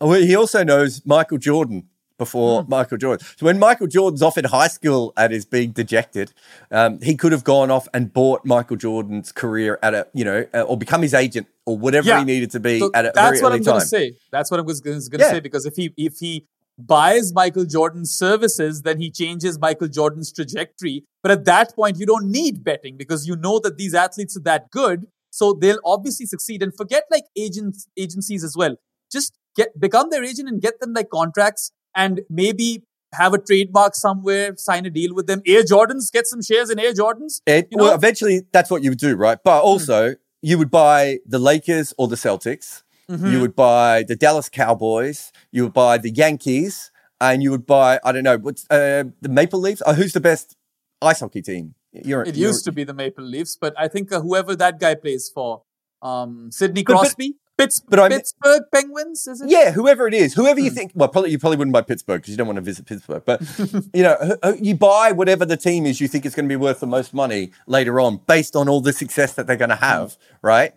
[0.00, 3.26] he also knows Michael Jordan before Michael Jordan.
[3.36, 6.32] So when Michael Jordan's off in high school and is being dejected,
[6.70, 10.46] um, he could have gone off and bought Michael Jordan's career at a, you know,
[10.54, 12.20] uh, or become his agent or whatever Yeah.
[12.20, 13.12] he needed to be So at a time.
[13.14, 13.80] that's very what early I'm going time.
[13.82, 14.12] to say.
[14.30, 15.30] That's what I was going to Yeah.
[15.30, 16.46] say because if he if he
[16.78, 21.04] buys Michael Jordan's services, then he changes Michael Jordan's trajectory.
[21.22, 24.40] But at that point, you don't need betting because you know that these athletes are
[24.40, 26.62] that good, so they'll obviously succeed.
[26.62, 28.76] And forget like agents agencies as well.
[29.10, 33.94] Just get become their agent and get them like contracts and maybe have a trademark
[33.94, 35.42] somewhere, sign a deal with them.
[35.46, 37.40] Air Jordans, get some shares in Air Jordans.
[37.46, 39.38] It, You know- well, eventually, that's what you would do, right?
[39.42, 42.82] But also, you would buy the Lakers or the Celtics.
[43.10, 43.26] Mm-hmm.
[43.32, 45.32] You would buy the Dallas Cowboys.
[45.50, 46.90] You would buy the Yankees,
[47.20, 49.82] and you would buy I don't know what's uh, the Maple Leafs.
[49.84, 50.56] Oh, who's the best
[51.02, 51.74] ice hockey team?
[51.92, 54.94] You're, It used to be the Maple Leafs, but I think uh, whoever that guy
[54.94, 55.62] plays for,
[56.00, 59.50] um, Sidney But- but- Crosby, Pitts, but Pittsburgh Penguins, is it?
[59.50, 60.74] Yeah, whoever it is, whoever you Hmm.
[60.76, 60.92] think.
[60.94, 63.22] Well, probably you probably wouldn't buy Pittsburgh because you don't want to visit Pittsburgh.
[63.26, 63.42] But
[63.92, 66.80] you know, you buy whatever the team is you think is going to be worth
[66.80, 70.16] the most money later on, based on all the success that they're going to have,
[70.40, 70.72] right?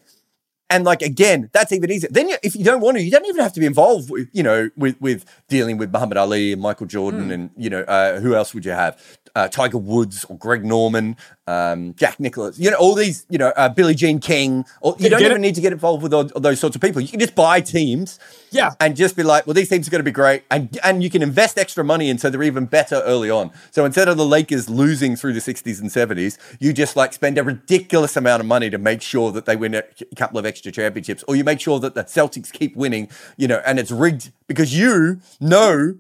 [0.70, 2.10] And like again, that's even easier.
[2.12, 4.30] Then you, if you don't want to, you don't even have to be involved with
[4.34, 8.20] you know with with dealing with Muhammad Ali and Michael Jordan and you know uh,
[8.20, 9.00] who else would you have?
[9.36, 13.50] Uh, Tiger Woods or Greg Norman, um, Jack Nicklaus, you know all these, you know
[13.56, 14.66] uh, Billie Jean King.
[14.82, 15.40] Or, you don't even it?
[15.40, 17.02] need to get involved with all, all those sorts of people.
[17.02, 18.18] You can just buy teams
[18.52, 18.72] Yeah.
[18.80, 21.10] and just be like, well, these teams are going to be great, and and you
[21.10, 23.52] can invest extra money in so they're even better early on.
[23.72, 27.38] So instead of the Lakers losing through the '60s and '70s, you just like spend
[27.38, 29.84] a ridiculous amount of money to make sure that they win a
[30.16, 33.62] couple of extra championships, or you make sure that the Celtics keep winning, you know,
[33.66, 35.96] and it's rigged because you know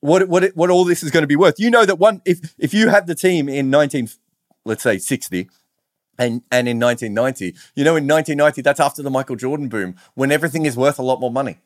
[0.00, 1.60] what what it, what all this is going to be worth.
[1.60, 4.08] You know that one if if you have the team in 19,
[4.68, 5.48] let's say 60
[6.18, 10.30] And and in 1990, you know, in 1990, that's after the Michael Jordan boom, when
[10.32, 11.58] everything is worth a lot more money,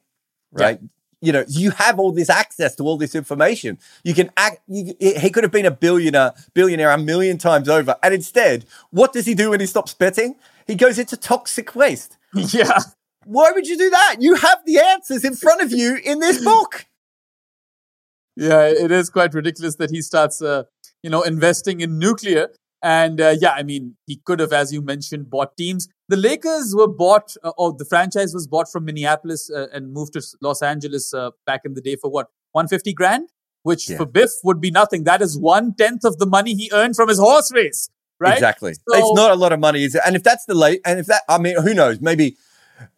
[0.52, 0.80] right?
[1.20, 3.78] You know, you have all this access to all this information.
[4.02, 4.58] You can act.
[4.66, 9.12] You, he could have been a billionaire, billionaire a million times over, and instead, what
[9.12, 10.34] does he do when he stops betting?
[10.66, 12.18] He goes into toxic waste.
[12.34, 12.78] Yeah.
[13.24, 14.16] Why would you do that?
[14.20, 16.86] You have the answers in front of you in this book.
[18.36, 20.64] Yeah, it is quite ridiculous that he starts, uh,
[21.02, 22.48] you know, investing in nuclear.
[22.82, 25.88] And uh, yeah, I mean, he could have, as you mentioned, bought teams.
[26.08, 30.14] The Lakers were bought, uh, or the franchise was bought from Minneapolis uh, and moved
[30.14, 33.28] to Los Angeles uh, back in the day for what, 150 grand?
[33.62, 33.98] Which Yeah.
[33.98, 35.04] for Biff would be nothing.
[35.04, 38.34] That is one tenth of the money he earned from his horse race, right?
[38.34, 38.74] Exactly.
[38.74, 40.02] So- it's not a lot of money, is it?
[40.04, 42.00] And if that's the late, and if that, I mean, who knows?
[42.00, 42.36] Maybe,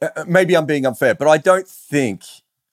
[0.00, 2.22] uh, maybe I'm being unfair, but I don't think.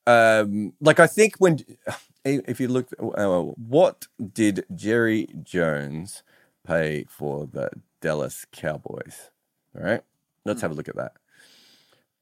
[0.07, 1.59] Um, like I think when,
[2.23, 6.23] if you look, uh, what did Jerry Jones
[6.65, 7.69] pay for the
[8.01, 9.31] Dallas Cowboys?
[9.75, 10.01] All right,
[10.45, 11.13] let's have a look at that.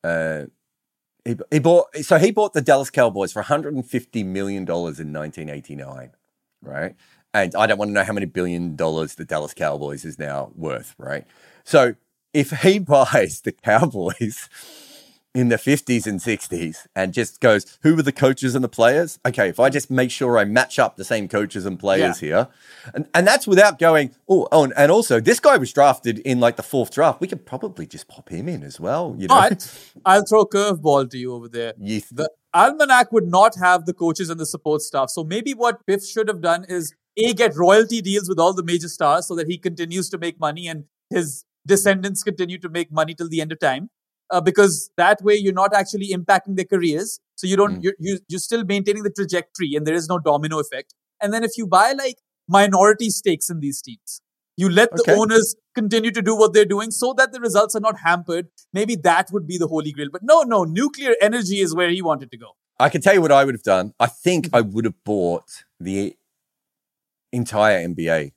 [0.03, 0.45] Uh,
[1.25, 6.11] he, he bought so he bought the Dallas Cowboys for 150 million dollars in 1989,
[6.61, 6.95] right?
[7.33, 10.51] And I don't want to know how many billion dollars the Dallas Cowboys is now
[10.55, 11.25] worth, right?
[11.63, 11.95] So
[12.33, 14.49] if he buys the Cowboys
[15.39, 19.19] in the 50s and 60s and just goes, who were the coaches and the players?
[19.25, 22.47] Okay, if I just make sure I match up the same coaches and players here,
[22.93, 26.39] and, and that's without going, oh, oh, and- and also this guy was drafted in
[26.39, 27.21] like the fourth draft.
[27.21, 29.35] We could probably just pop him in as well, you know?
[29.49, 31.73] But I'll throw a curveball to you over there.
[32.11, 35.09] The almanac would not have the coaches and the support staff.
[35.09, 38.63] So maybe what Biff should have done is a get royalty deals with all the
[38.63, 42.91] major stars so that he continues to make money and his descendants continue to make
[42.91, 43.89] money till the end of time.
[44.31, 47.19] Uh, because that way you're not actually impacting their careers.
[47.35, 47.83] So you don't Mm.
[47.83, 50.93] you're, you you're still maintaining the trajectory and there is no domino effect.
[51.21, 54.21] And then if you buy like minority stakes in these teams,
[54.55, 55.15] you let the Okay.
[55.15, 58.47] owners continue to do what they're doing so that the results are not hampered.
[58.73, 60.09] Maybe that would be the holy grail.
[60.11, 62.55] But no, no, nuclear energy is where he wanted to go.
[62.79, 63.93] I can tell you what I would have done.
[63.99, 66.15] I think I would have bought the
[67.31, 68.31] entire NBA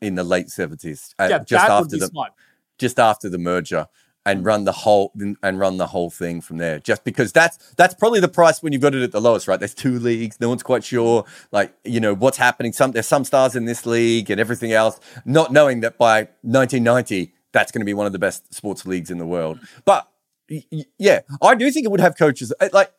[0.00, 2.32] in the late 70s, uh, yeah, just after the smart.
[2.78, 3.86] just after the merger
[4.24, 6.78] and run the whole and run the whole thing from there.
[6.78, 9.58] Just because that's that's probably the price when you've got it at the lowest right?
[9.58, 10.40] There's two leagues.
[10.40, 12.72] No one's quite sure like you know what's happening.
[12.72, 15.00] Some there's some stars in this league and everything else.
[15.24, 19.10] Not knowing that by 1990 that's going to be one of the best sports leagues
[19.10, 19.60] in the world.
[19.84, 20.08] But
[20.98, 22.92] yeah i do think it would have coaches Uh, like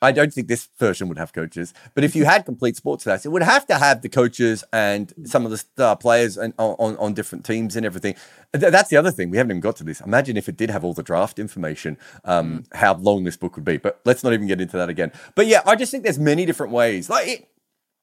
[0.00, 3.26] I don't think this version would have coaches, but if you had complete sports stats,
[3.26, 6.96] it would have to have the coaches and some of the star players and on,
[6.96, 8.14] on, different teams and everything.
[8.56, 9.30] Th- That's the other thing.
[9.30, 10.00] We haven't even got to this.
[10.00, 13.64] Imagine if it did have all the draft information, um, how long this book would
[13.64, 13.76] be.
[13.76, 15.10] But let's not even get into that again.
[15.34, 17.10] But yeah, I just think there's many different ways.
[17.10, 17.48] Like it,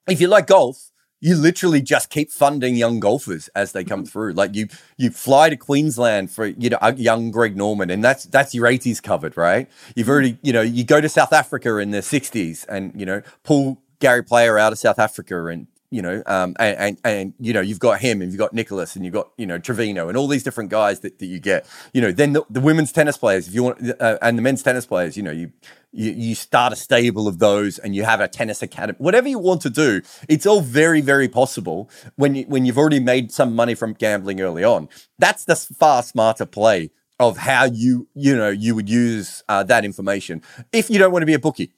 [0.09, 0.91] if you like golf,
[1.25, 4.09] you literally just keep funding young golfers as they come mm-hmm.
[4.09, 4.33] through.
[4.33, 8.25] Like you, you fly to Queensland for you know a young Greg Norman, and that's
[8.25, 9.67] that's your eighties covered, right?
[9.95, 10.11] You've mm-hmm.
[10.11, 13.81] already you know you go to South Africa in the sixties, and you know pull
[13.99, 17.61] Gary Player out of South Africa, and you know um and, and and you know
[17.61, 20.27] you've got him, and you've got Nicklaus, and you've got you know Trevino, and all
[20.27, 21.67] these different guys that, that you get.
[21.93, 24.63] You know then the, the women's tennis players, if you want, uh, and the men's
[24.63, 25.51] tennis players, you know you
[25.91, 28.97] you, you start a stable of those and you have a tennis academy.
[28.99, 32.99] Whatever you want to do it's all very very possible when you when you've already
[32.99, 34.89] made some money from gambling early on.
[35.19, 39.85] That's the far smarter play of how you you know you would use uh, that
[39.85, 40.41] information.
[40.71, 41.73] If you don't want to be a bookie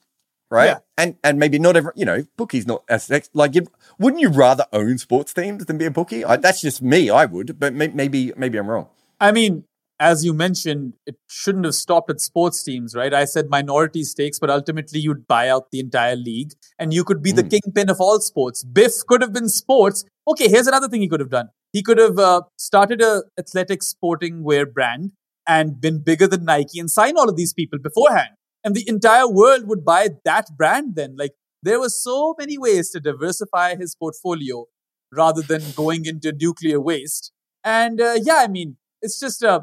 [0.50, 0.78] right Yeah.
[0.96, 3.66] and and maybe not every you know bookie's not as like you
[3.98, 7.24] wouldn't you rather own sports teams than be a bookie I, that's just me i
[7.24, 8.88] would but may, maybe maybe i'm wrong
[9.20, 9.64] I mean,
[9.98, 13.12] as you mentioned, it shouldn't have stopped at sports teams, right?
[13.12, 17.20] I said minority stakes, but ultimately you'd buy out the entire league and you could
[17.20, 17.50] be the Mm.
[17.50, 18.62] kingpin of all sports.
[18.62, 20.04] Biff could have been sports.
[20.28, 21.48] Okay, here's another thing he could have done.
[21.72, 25.10] He could have uh, started a athletic sporting wear brand
[25.48, 28.30] and been bigger than Nike and sign all of these people beforehand.
[28.64, 31.16] And the entire world would buy that brand then.
[31.16, 34.66] Like there were so many ways to diversify his portfolio
[35.12, 37.32] rather than going into nuclear waste.
[37.64, 39.60] And uh, yeah, I mean, it's just uh,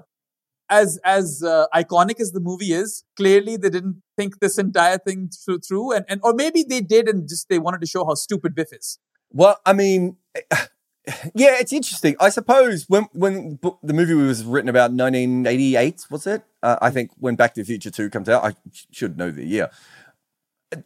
[0.70, 3.04] as as uh, iconic as the movie is.
[3.18, 7.08] Clearly, they didn't think this entire thing through, through, and and or maybe they did,
[7.08, 9.00] and just they wanted to show how stupid Biff is.
[9.32, 10.18] Well, I mean,
[11.36, 12.16] yeah, it's interesting.
[12.20, 16.44] I suppose when when the movie was written about 1988, was it?
[16.64, 18.56] Uh, I think when Back to the Future 2 comes out, I
[18.92, 19.70] should know the year.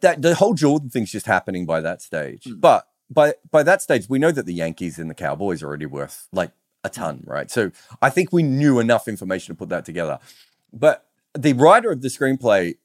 [0.00, 2.44] That the whole Jordan thing's just happening by that stage.
[2.44, 2.60] Mm.
[2.60, 5.86] But by by that stage, we know that the Yankees and the Cowboys are already
[5.86, 6.52] worth like
[6.84, 7.50] a ton, right?
[7.50, 10.18] So I think we knew enough information to put that together.
[10.72, 12.76] But the writer of the screenplay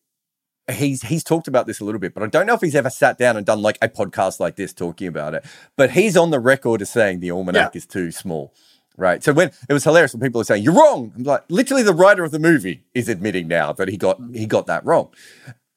[0.72, 2.89] he's he's talked about this a little bit, but I don't know if he's ever
[2.89, 5.45] sat down and done like a podcast like this talking about it.
[5.76, 8.53] But he's on the record as saying the almanac is too small.
[8.97, 9.24] right?
[9.24, 11.93] So when it was hilarious when people were saying you're wrong, I'm like, literally, the
[11.93, 15.09] writer of the movie is admitting now that he got he got that wrong.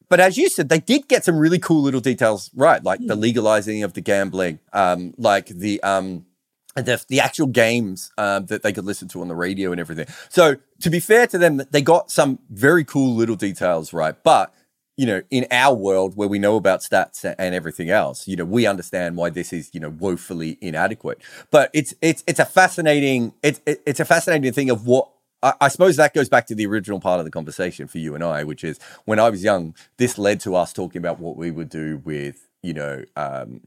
[0.08, 3.14] But as you said, they did get some really cool little details right, like the
[3.14, 6.24] legalizing of the gambling, um, like the um,
[6.74, 10.06] the, the actual games um, that they could listen to on the radio and everything.
[10.30, 14.14] So to be fair to them, they got some very cool little details right.
[14.22, 14.54] But
[14.98, 18.44] you know, in our world where we know about stats and everything else, you know,
[18.44, 21.22] we understand why this is you know woefully inadequate.
[21.52, 25.08] But it's it's it's a fascinating it's it's a fascinating thing of what
[25.40, 28.24] I, suppose that goes back to the original part of the conversation for you and
[28.24, 31.52] I, which is when I was young, this led to us talking about what we
[31.52, 33.60] would do with you know um,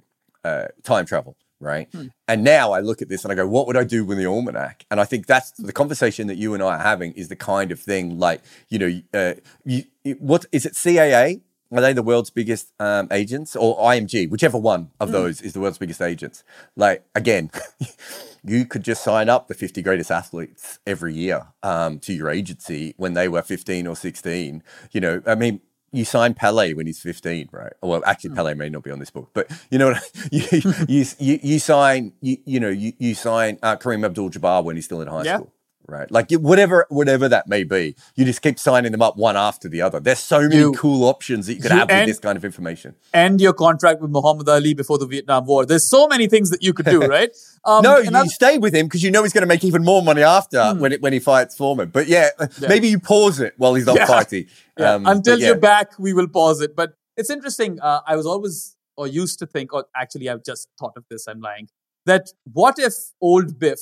[0.44, 1.88] uh, time travel right?
[1.92, 2.08] Hmm.
[2.28, 4.26] And now I look at this and I go, what would I do with the
[4.26, 4.86] almanac?
[4.92, 7.72] And I think that's the conversation that you and I are having is the kind
[7.72, 9.34] of thing like, you know, uh,
[9.64, 9.84] you,
[10.20, 10.74] what is it?
[10.74, 11.42] CAA?
[11.74, 14.30] Are they the world's biggest um, agents or IMG?
[14.30, 15.14] Whichever one of hmm.
[15.14, 16.44] those is the world's biggest agents.
[16.76, 17.50] Like again,
[18.44, 22.94] you could just sign up the 50 greatest athletes every year um, to your agency
[22.98, 24.64] when they were 15 or 16.
[24.92, 27.74] You know, I mean, you sign Pele when he's 15, right?
[27.82, 28.36] Well, actually, hmm.
[28.38, 30.12] Pele may not be on this book, but you know what?
[30.32, 30.44] you,
[30.88, 34.86] you, you, you sign, you, you know, you, you sign uh, Kareem Abdul-Jabbar when he's
[34.86, 35.38] still in high yeah.
[35.38, 35.54] school
[35.92, 36.10] right?
[36.10, 39.82] Like whatever, whatever that may be, you just keep signing them up one after the
[39.82, 40.00] other.
[40.00, 42.46] There's so many you, cool options that you could you have with this kind of
[42.46, 42.96] information.
[43.14, 45.66] End your contract with Muhammad Ali before the Vietnam War.
[45.66, 47.36] There's so many things that you could do, right?
[47.66, 50.02] Um, no, you stay with him because you know he's going to make even more
[50.02, 50.80] money after hmm.
[50.80, 51.90] when it, when he fights Foreman.
[51.90, 54.06] But yeah, yeah, maybe you pause it while he's not yeah.
[54.06, 54.48] fighting.
[54.78, 56.76] Um, Until you're back, we will pause it.
[56.76, 57.80] But it's interesting.
[57.80, 61.28] Uh, I was always or used to think, or actually, I've just thought of this.
[61.28, 61.68] I'm lying.
[62.06, 63.80] That what if old Biff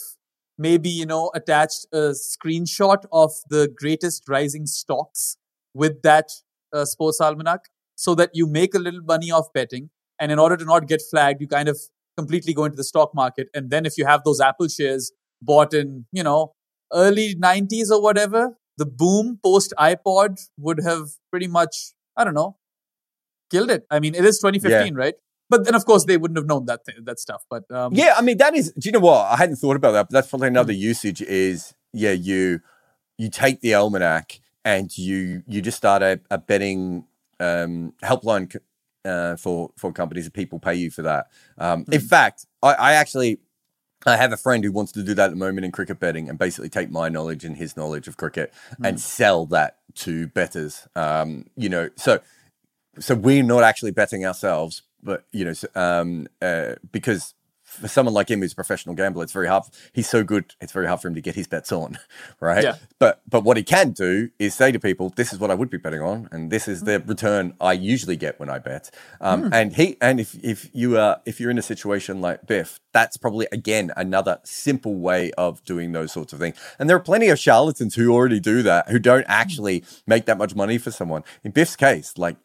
[0.59, 5.37] maybe you know attached a screenshot of the greatest rising stocks
[5.73, 6.29] with that
[6.73, 7.61] uh, sports almanac
[7.95, 9.89] so that you make a little money off betting.
[10.21, 11.79] And in order to not get flagged you kind of
[12.17, 13.47] completely go into the stock market.
[13.53, 16.53] And then if you have those apple shares bought in you know
[16.93, 22.57] early 90s or whatever the boom post ipod would have pretty much i don't know
[23.51, 23.85] killed it.
[23.89, 24.99] I mean it is 2015 yeah.
[24.99, 25.13] right
[25.49, 27.43] but then, of course, they wouldn't have known that th- that stuff.
[27.49, 28.71] But um, yeah, I mean, that is.
[28.73, 29.25] Do you know what?
[29.25, 30.09] I hadn't thought about that.
[30.09, 30.81] But that's probably another mm-hmm.
[30.81, 31.21] usage.
[31.21, 32.61] Is yeah, you
[33.17, 37.05] you take the almanac and you you just start a, a betting
[37.39, 38.55] um, helpline
[39.05, 41.27] uh, for for companies that people pay you for that.
[41.57, 41.93] Um, mm-hmm.
[41.93, 43.39] In fact, I, I actually
[44.05, 46.29] I have a friend who wants to do that at the moment in cricket betting
[46.29, 48.87] and basically take my knowledge and his knowledge of cricket mm.
[48.87, 50.87] and sell that to betters.
[50.95, 52.19] Um, you know, so
[52.99, 57.33] so we're not actually betting ourselves, but you know, um, uh, because
[57.69, 59.63] for someone like him who's a professional gambler, it's very hard.
[59.93, 61.99] He's so good; it's very hard for him to get his bets on,
[62.39, 62.63] right?
[62.63, 62.75] Yeah.
[62.97, 65.69] But but what he can do is say to people, "This is what I would
[65.69, 68.89] be betting on, and this is the return I usually get when I bet."
[69.21, 69.53] Um, mm.
[69.53, 73.17] And he and if if you are if you're in a situation like Biff, that's
[73.17, 76.57] probably again another simple way of doing those sorts of things.
[76.79, 80.37] And there are plenty of charlatans who already do that, who don't actually make that
[80.37, 81.23] much money for someone.
[81.43, 82.37] In Biff's case, like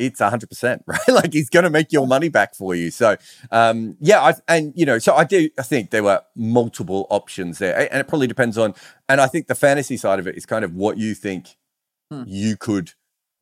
[0.00, 3.16] it's 100% right like he's going to make your money back for you so
[3.50, 7.58] um, yeah I, and you know so i do i think there were multiple options
[7.58, 8.74] there and it probably depends on
[9.08, 11.56] and i think the fantasy side of it is kind of what you think
[12.10, 12.22] hmm.
[12.26, 12.92] you could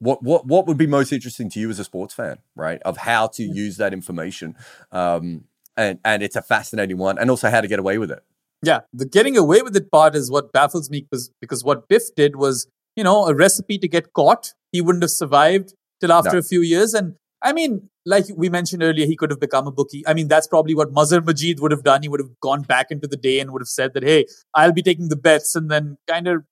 [0.00, 2.98] what what what would be most interesting to you as a sports fan right of
[2.98, 3.54] how to hmm.
[3.54, 4.56] use that information
[4.92, 5.44] um,
[5.76, 8.22] and and it's a fascinating one and also how to get away with it
[8.62, 12.14] yeah the getting away with it part is what baffles me because because what biff
[12.16, 16.32] did was you know a recipe to get caught he wouldn't have survived till after
[16.32, 16.38] no.
[16.38, 16.94] a few years.
[16.94, 20.02] And I mean, like we mentioned earlier, he could have become a bookie.
[20.06, 22.02] I mean, that's probably what Mazhar Majeed would have done.
[22.02, 24.72] He would have gone back into the day and would have said that, hey, I'll
[24.72, 26.44] be taking the bets and then kind of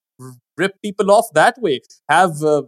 [0.56, 1.80] rip people off that way.
[2.08, 2.62] Have uh,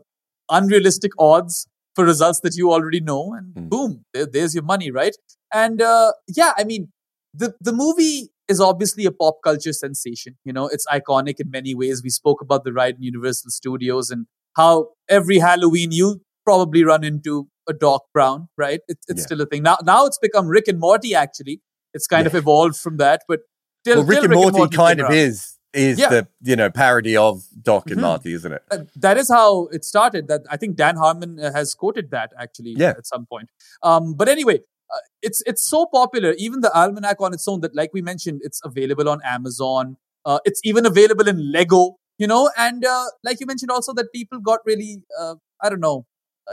[0.51, 3.69] unrealistic odds for results that you already know, and mm.
[3.69, 5.17] boom, there, there's your money, right?
[5.53, 6.93] And uh, yeah, I mean,
[7.35, 10.39] the the movie is obviously a pop culture sensation.
[10.45, 12.03] You know, it's iconic in many ways.
[12.03, 14.27] We spoke about the ride in Universal Studios and
[14.57, 18.81] how every Halloween you probably run into a Doc Brown, right?
[18.89, 19.27] It, it's yeah.
[19.27, 19.63] still a thing.
[19.63, 21.15] Now, now it's become Rick and Morty.
[21.15, 21.61] Actually,
[21.93, 22.29] it's kind yeah.
[22.29, 23.23] of evolved from that.
[23.29, 23.41] But
[23.83, 26.09] still, well, Rick, and, Rick Morty and, Morty kind of is is yeah.
[26.09, 28.03] the you know parody of Doc and mm-hmm.
[28.03, 28.63] Marty, isn't it?
[28.71, 30.29] Uh, that is how it started.
[30.29, 32.95] That I think Dan Harmon uh, has quoted that actually yeah.
[32.97, 33.51] at some point.
[33.83, 34.61] Um, but anyway,
[34.95, 36.35] uh, it's it's so popular.
[36.39, 39.97] Even the almanac on its own, that like we mentioned, it's available on Amazon.
[40.25, 41.97] Uh, it's even available in Lego.
[42.17, 45.81] You know, and uh, like you mentioned also that people got really uh, I don't
[45.81, 46.07] know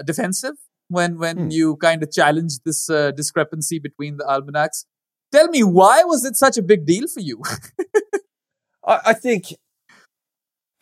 [0.04, 0.56] defensive
[0.88, 1.50] when when hmm.
[1.50, 4.86] you kind of challenge this uh, discrepancy between the almanacs.
[5.32, 7.42] Tell me, why was it such a big deal for you?
[8.88, 9.54] I, I, think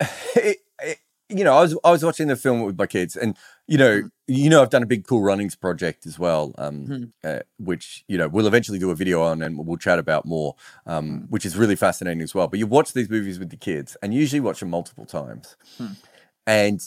[0.36, 0.98] it, it,
[1.28, 3.36] you know, I was I was watching the film with my kids, and
[3.66, 4.10] you know, Mm.
[4.26, 7.12] you know, I've done a big cool runnings project as well, um, Mhm.
[7.24, 10.54] uh, which you know we'll eventually do a video on, and we'll chat about more,
[10.86, 12.46] um, which is really fascinating as well.
[12.46, 15.92] But you watch these movies with the kids, and usually watch them multiple times, Hmm.
[16.46, 16.80] and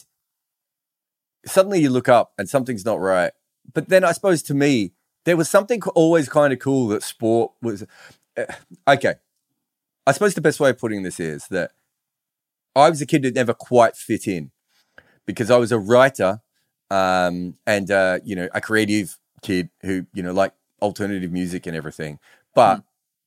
[1.47, 3.31] suddenly you look up and something's not right.
[3.73, 4.93] But then I suppose to me,
[5.25, 7.85] there was something always kind of cool that sport was.
[8.37, 8.45] Uh,
[8.87, 9.15] okay,
[10.05, 11.71] I suppose the best way of putting this is that
[12.75, 14.51] I was a kid that never quite fit in
[15.25, 16.41] because I was a writer
[16.89, 21.75] um, and uh, you know a creative kid who you know like alternative music and
[21.75, 22.19] everything,
[22.55, 22.83] but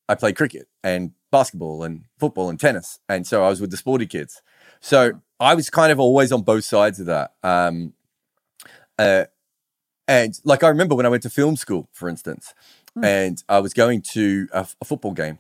[0.08, 3.76] I played cricket and basketball and football and tennis, and so I was with the
[3.76, 4.40] sporty kids.
[4.80, 7.32] So I was kind of always on both sides of that.
[7.42, 7.92] Um,
[9.00, 9.24] uh,
[10.06, 12.54] and like I remember when I went to film school, for instance,
[12.94, 13.04] Hmm.
[13.04, 15.38] and I was going to a, a football game,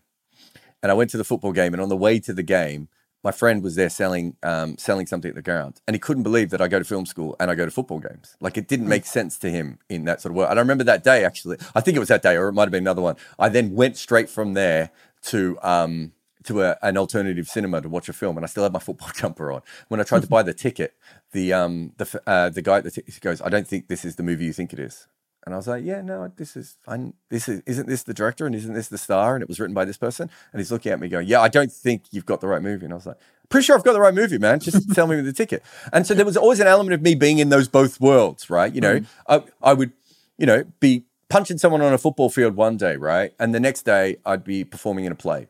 [0.82, 2.88] and I went to the football game, and on the way to the game,
[3.24, 6.50] my friend was there selling um, selling something at the ground, and he couldn't believe
[6.50, 8.36] that I go to film school and I go to football games.
[8.40, 10.50] Like it didn't make sense to him in that sort of world.
[10.50, 11.58] And I remember that day actually.
[11.74, 13.16] I think it was that day, or it might have been another one.
[13.38, 14.90] I then went straight from there
[15.24, 16.12] to um,
[16.44, 19.10] to a, an alternative cinema to watch a film, and I still had my football
[19.14, 19.62] jumper on.
[19.88, 20.94] When I tried to buy the ticket,
[21.32, 24.04] the um the uh, the guy at the t- he goes, "I don't think this
[24.04, 25.06] is the movie you think it is."
[25.44, 27.14] And I was like, "Yeah, no, this is fine.
[27.30, 29.34] This is isn't this the director and isn't this the star?
[29.34, 31.48] And it was written by this person." And he's looking at me going, "Yeah, I
[31.48, 33.18] don't think you've got the right movie." And I was like,
[33.48, 34.60] "Pretty sure I've got the right movie, man.
[34.60, 35.62] Just tell me the ticket."
[35.92, 38.72] And so there was always an element of me being in those both worlds, right?
[38.74, 39.92] You know, I, I would,
[40.36, 43.82] you know, be punching someone on a football field one day, right, and the next
[43.82, 45.46] day I'd be performing in a play.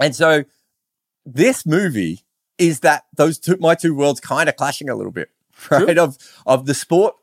[0.00, 0.44] And so
[1.26, 2.20] this movie
[2.60, 5.30] is that those two my two worlds kind of clashing a little bit,
[5.70, 5.98] right?
[5.98, 7.16] Of of the sport,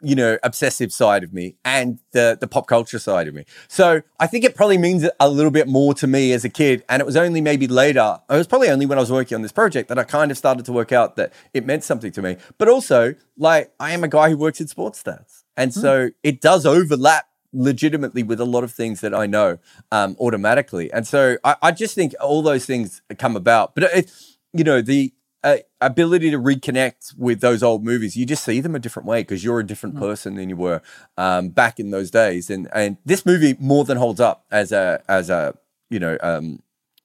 [0.00, 3.44] you know, obsessive side of me and the the pop culture side of me.
[3.68, 6.84] So I think it probably means a little bit more to me as a kid.
[6.88, 9.42] And it was only maybe later, it was probably only when I was working on
[9.42, 12.22] this project that I kind of started to work out that it meant something to
[12.22, 12.38] me.
[12.56, 15.44] But also, like I am a guy who works in sports stats.
[15.56, 19.58] And so it does overlap legitimately with a lot of things that I know
[19.90, 20.92] um, automatically.
[20.92, 23.74] And so I, I just think all those things come about.
[23.74, 24.12] But it,
[24.52, 25.12] you know, the
[25.44, 29.20] uh, ability to reconnect with those old movies, you just see them a different way
[29.20, 30.82] because you're a different person than you were
[31.16, 32.50] um, back in those days.
[32.50, 35.54] And and this movie more than holds up as a as a
[35.90, 36.60] you know um,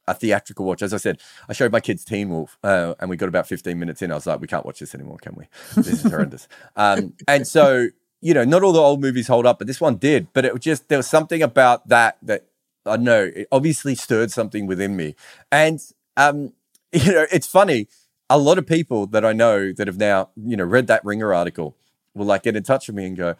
[0.08, 0.82] a theatrical watch.
[0.82, 3.78] As I said, I showed my kids Teen Wolf, uh, and we got about 15
[3.78, 4.12] minutes in.
[4.12, 5.48] I was like, we can't watch this anymore, can we?
[5.76, 6.48] This is horrendous.
[6.76, 7.90] Um, and so,
[8.22, 10.28] you know, not all the old movies hold up, but this one did.
[10.34, 12.48] But it was just there was something about that that
[12.86, 13.32] I don't know.
[13.34, 15.16] It obviously stirred something within me,
[15.52, 15.80] and
[16.18, 16.54] um,
[17.06, 17.88] you know, it's funny.
[18.30, 21.34] A lot of people that I know that have now, you know, read that Ringer
[21.34, 21.76] article
[22.14, 23.36] will like get in touch with me and go,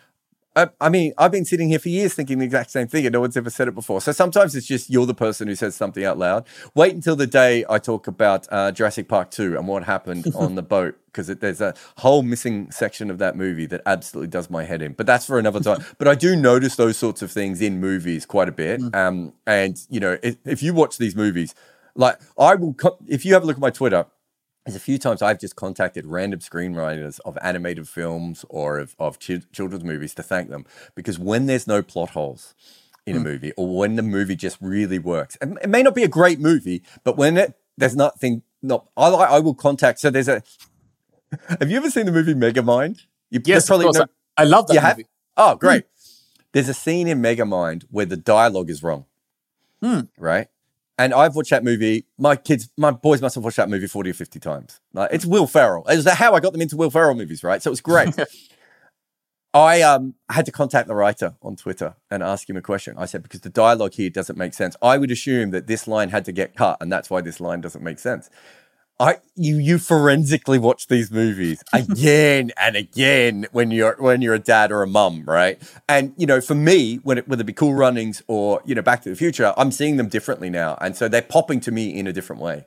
[0.56, 3.14] I, I mean, I've been sitting here for years thinking the exact same thing, and
[3.14, 4.02] no one's ever said it before.
[4.02, 6.46] So sometimes it's just you're the person who says something out loud.
[6.76, 10.56] Wait until the day I talk about uh, Jurassic Park 2 and what happened on
[10.56, 14.64] the boat, because there's a whole missing section of that movie that absolutely does my
[14.64, 14.94] head in.
[14.94, 15.84] But that's for another time.
[15.98, 18.82] but I do notice those sorts of things in movies quite a bit.
[18.94, 21.56] Um, and, you know, if, if you watch these movies,
[21.96, 24.06] like I will, co- if you have a look at my Twitter,
[24.66, 29.20] there's a few times I've just contacted random screenwriters of animated films or of, of
[29.20, 30.66] chi- children's movies to thank them
[30.96, 32.56] because when there's no plot holes
[33.06, 36.04] in a movie or when the movie just really works, and it may not be
[36.04, 40.00] a great movie, but when it there's nothing, not I, I will contact.
[40.00, 40.42] So there's a.
[41.60, 43.02] Have you ever seen the movie Megamind?
[43.32, 43.98] You Yes, course.
[43.98, 44.06] no-
[44.38, 44.98] I, love that you have?
[44.98, 45.10] movie.
[45.36, 45.86] Oh, great.
[46.54, 49.06] There's a scene in Megamind where the dialogue is wrong.
[49.82, 50.02] Hmm.
[50.18, 50.48] Right?
[50.98, 52.06] And I've watched that movie.
[52.18, 54.80] My kids, my boys must have watched that movie 40 or 50 times.
[54.94, 55.84] Like, it's Will Ferrell.
[55.88, 57.62] It's how I got them into Will Ferrell movies, right?
[57.62, 58.16] So it's great.
[59.56, 62.96] I um, had to contact the writer on Twitter and ask him a question.
[62.98, 64.76] I said, because the dialogue here doesn't make sense.
[64.82, 67.62] I would assume that this line had to get cut, and that's why this line
[67.62, 68.32] doesn't make sense.
[69.00, 74.40] I you you forensically watch these movies again and again when you're when you're a
[74.40, 75.62] dad or a mum, right?
[75.90, 78.82] And you know, for me, when it, whether it be Cool Runnings or you know
[78.82, 81.98] Back to the Future, I'm seeing them differently now, and so they're popping to me
[81.98, 82.66] in a different way.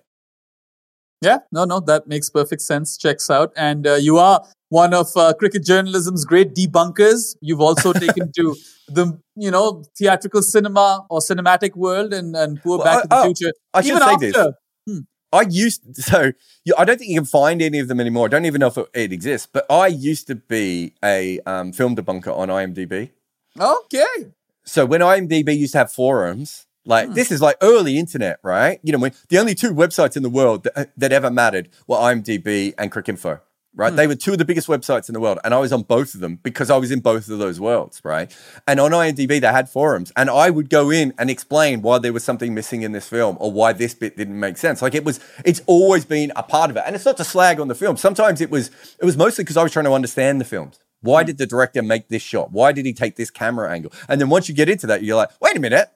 [1.23, 2.97] Yeah, no, no, that makes perfect sense.
[2.99, 3.53] Checks out.
[3.57, 7.37] And uh, you are one of uh, cricket journalism's great debunkers.
[7.41, 8.55] You've also taken to
[8.89, 13.09] the, you know, theatrical cinema or cinematic world and, and poor Well, Back I- to
[13.09, 13.53] the oh, Future.
[13.73, 14.55] I should Even say after,
[14.87, 15.01] this.
[15.33, 16.33] I used so
[16.65, 18.27] you, I don't think you can find any of them anymore.
[18.27, 19.49] I don't even know if it, it exists.
[19.51, 23.11] But I used to be a um, film debunker on IMDb.
[23.59, 24.27] Okay.
[24.65, 28.79] So when IMDb used to have forums, like this is like early internet, right?
[28.83, 31.97] You know, when the only two websites in the world that, that ever mattered were
[31.97, 33.41] IMDb and CricInfo,
[33.77, 33.91] right?
[33.91, 33.97] Hmm.
[33.97, 36.15] They were two of the biggest websites in the world, and I was on both
[36.15, 38.35] of them because I was in both of those worlds, right?
[38.67, 42.13] And on IMDb, they had forums, and I would go in and explain why there
[42.13, 44.83] was something missing in this film or why this bit didn't make sense.
[44.83, 47.61] Like it was, it's always been a part of it, and it's not to slag
[47.61, 47.97] on the film.
[47.97, 50.81] Sometimes it was, it was mostly because I was trying to understand the films.
[51.03, 51.27] Why hmm.
[51.27, 52.53] did the director make this shot?
[52.53, 53.93] Why did he take this camera angle?
[54.09, 55.91] And then once you get into that, you're like, wait a minute,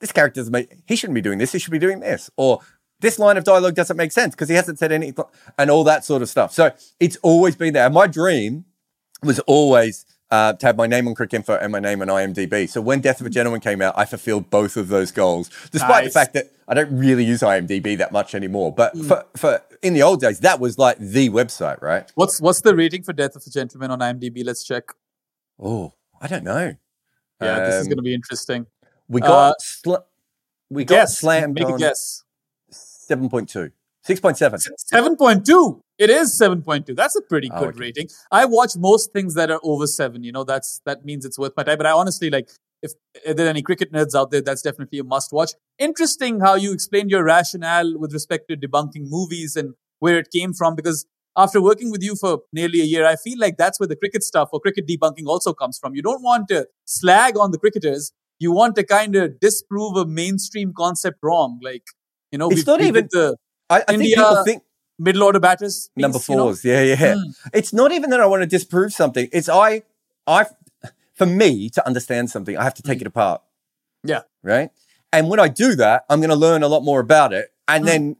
[0.00, 1.52] this character's make, he shouldn't be doing this.
[1.52, 2.60] He should be doing this, or
[3.00, 5.24] this line of dialogue doesn't make sense because he hasn't said anything
[5.58, 6.52] and all that sort of stuff.
[6.52, 7.86] So it's always been there.
[7.86, 8.64] And my dream
[9.22, 12.68] was always uh, to have my name on Cricinfo and my name on IMDb.
[12.68, 16.04] So when Death of a Gentleman came out, I fulfilled both of those goals, despite
[16.04, 16.12] Nice.
[16.12, 18.72] the fact that I don't really use IMDb that much anymore.
[18.74, 22.10] But for, for in the old days, that was like the website, right?
[22.14, 24.44] What's what's the rating for Death of a Gentleman on IMDb?
[24.44, 24.84] Let's check.
[25.58, 26.74] Oh, I don't know.
[27.40, 28.66] Yeah, this is Um, going to be interesting.
[29.08, 29.94] We got Uh, sl-
[30.68, 31.18] we got Guess.
[31.18, 32.22] slammed Make a guess.
[33.08, 33.70] 7.2.
[34.08, 34.60] 6.7.
[34.76, 35.80] Seven point two.
[35.98, 36.94] It is seven point two.
[36.94, 37.80] That's a pretty Oh, good okay.
[37.80, 38.08] rating.
[38.30, 40.22] I watch most things that are over seven.
[40.22, 41.76] You know, that's that means it's worth my time.
[41.78, 42.48] But I honestly like
[42.80, 42.92] if,
[43.24, 45.50] if there are any cricket nerds out there, that's definitely a must watch.
[45.78, 50.54] Interesting how you explained your rationale with respect to debunking movies and where it came
[50.54, 50.76] from.
[50.76, 51.04] Because
[51.36, 54.22] after working with you for nearly a year, I feel like that's where the cricket
[54.22, 55.94] stuff or cricket debunking also comes from.
[55.96, 58.12] You don't want to slag on the cricketers.
[58.38, 61.58] You want to kind of disprove a mainstream concept wrong.
[61.60, 61.82] Like,
[62.32, 63.36] you know, It's not even- the
[63.70, 64.62] I, I think people think
[64.98, 65.90] middle order batters.
[65.94, 66.44] piece, number you know?
[66.46, 66.64] fours.
[66.64, 66.96] Yeah, yeah.
[67.14, 67.34] Mm.
[67.52, 69.28] It's not even that I want to disprove something.
[69.32, 69.82] It's I,
[70.26, 70.46] I,
[71.14, 73.42] for me to understand something, I have to take it apart.
[74.06, 74.10] Mm.
[74.10, 74.20] Yeah.
[74.42, 74.70] Right.
[75.12, 77.52] And when I do that, I'm going to learn a lot more about it.
[77.66, 77.86] And Mm.
[77.86, 78.16] then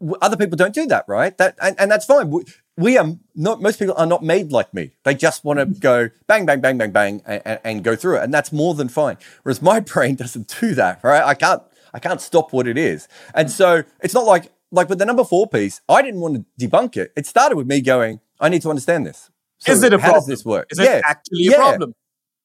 [0.00, 1.36] w- other people don't do that, right?
[1.38, 2.30] That and, and that's fine.
[2.30, 2.44] We,
[2.76, 3.60] we are not.
[3.62, 4.92] Most people are not made like me.
[5.04, 5.74] They just want Mm.
[5.74, 8.74] to go bang, bang, bang, bang, bang, and, and go through it, and that's more
[8.74, 9.16] than fine.
[9.42, 11.22] Whereas my brain doesn't do that, right?
[11.22, 11.62] I can't.
[11.94, 15.24] I can't stop what it is, and so it's not like like with the number
[15.24, 15.80] four piece.
[15.88, 17.12] I didn't want to debunk it.
[17.16, 19.30] It started with me going, I need to understand this.
[19.58, 20.20] So is it a how problem?
[20.20, 20.66] does this work?
[20.70, 21.56] Is it actually a Yeah.
[21.56, 21.94] problem?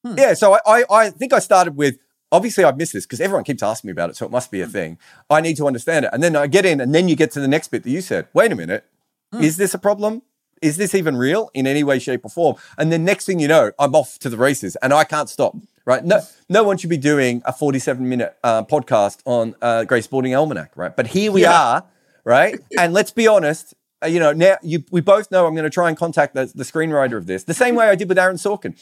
[0.06, 0.14] Hmm.
[0.16, 1.98] Yeah, so I, I, I think I started with
[2.32, 4.60] obviously I've missed this because everyone keeps asking me about it, so it must be
[4.60, 4.72] a hmm.
[4.72, 4.98] thing.
[5.28, 6.10] I need to understand it.
[6.12, 8.00] And then I get in, and then you get to the next bit that you
[8.00, 8.84] said, wait a minute,
[9.32, 9.42] hmm.
[9.42, 10.22] is this a problem?
[10.62, 12.56] Is this even real in any way, shape, or form?
[12.76, 15.56] And then next thing you know, I'm off to the races and I can't stop.
[15.86, 16.04] Right?
[16.04, 20.34] No, no one should be doing a 47 minute uh, podcast on uh, Gray Sporting
[20.34, 20.94] Almanac, right?
[20.94, 21.58] But here we Yeah.
[21.58, 21.84] are,
[22.24, 22.58] right?
[22.78, 25.70] and let's be honest, uh, you know, now you, we both know I'm going to
[25.70, 28.36] try and contact the, the screenwriter of this the same way I did with Aaron
[28.36, 28.78] Sorkin.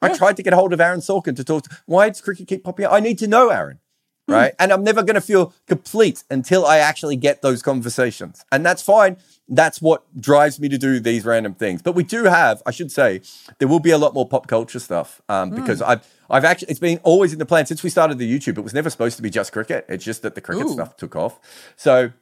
[0.00, 1.62] I tried to get hold of Aaron Sorkin to talk.
[1.64, 2.92] To, why does cricket keep popping up?
[2.92, 3.78] I need to know Aaron,
[4.26, 4.52] right?
[4.58, 8.82] And I'm never going to feel complete until I actually get those conversations, and that's
[8.82, 9.16] fine.
[9.48, 11.82] That's what drives me to do these random things.
[11.82, 13.20] But we do have, I should say,
[13.58, 16.80] there will be a lot more pop culture stuff um, because I've I've actually it's
[16.80, 18.58] been always in the plan since we started the YouTube.
[18.58, 19.84] It was never supposed to be just cricket.
[19.88, 20.72] It's just that the cricket Ooh.
[20.72, 21.38] stuff took off.
[21.76, 22.12] So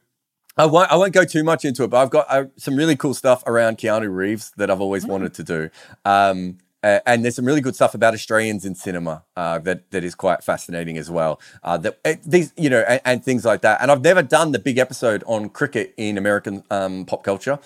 [0.57, 2.95] I won't, I won't go too much into it, but I've got uh, some really
[2.95, 5.69] cool stuff around Keanu Reeves that I've always wanted to do.
[6.03, 10.03] Um, uh, and there's some really good stuff about Australians in cinema uh, that that
[10.03, 11.39] is quite fascinating as well.
[11.63, 13.79] Uh, that uh, these you know and, and things like that.
[13.81, 17.59] And I've never done the big episode on cricket in American um, pop culture,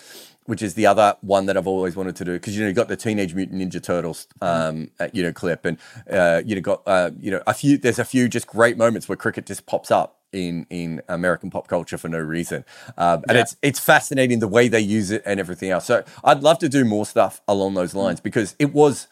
[0.46, 2.74] which is the other one that I've always wanted to do because you know you
[2.74, 5.78] got the Teenage Mutant Ninja Turtles um, uh, you know clip and
[6.10, 9.10] uh, you know got uh, you know a few there's a few just great moments
[9.10, 12.66] where cricket just pops up in in American pop culture for no reason,
[12.98, 13.42] um, and Yeah.
[13.42, 15.86] it's it's fascinating the way they use it and everything else.
[15.86, 19.08] So I'd love to do more stuff along those lines because it was,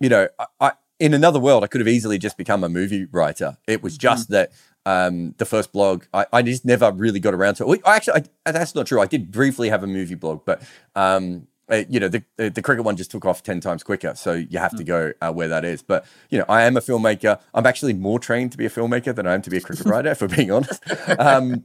[0.00, 3.06] you know, I, I in another world I could have easily just become a movie
[3.10, 3.56] writer.
[3.66, 4.52] It was just that.
[4.88, 7.68] Um, the first blog, I, I just never really got around to it.
[7.68, 9.02] Well, Actually, I, that's not true.
[9.02, 10.62] I did briefly have a movie blog, but
[10.96, 14.14] um, uh, you know, the, the the cricket one just took off ten times quicker.
[14.14, 15.82] So you have to go uh, where that is.
[15.82, 17.38] But you know, I am a filmmaker.
[17.52, 19.84] I'm actually more trained to be a filmmaker than I am to be a cricket
[19.84, 20.82] writer, if we're being honest.
[21.18, 21.64] Um,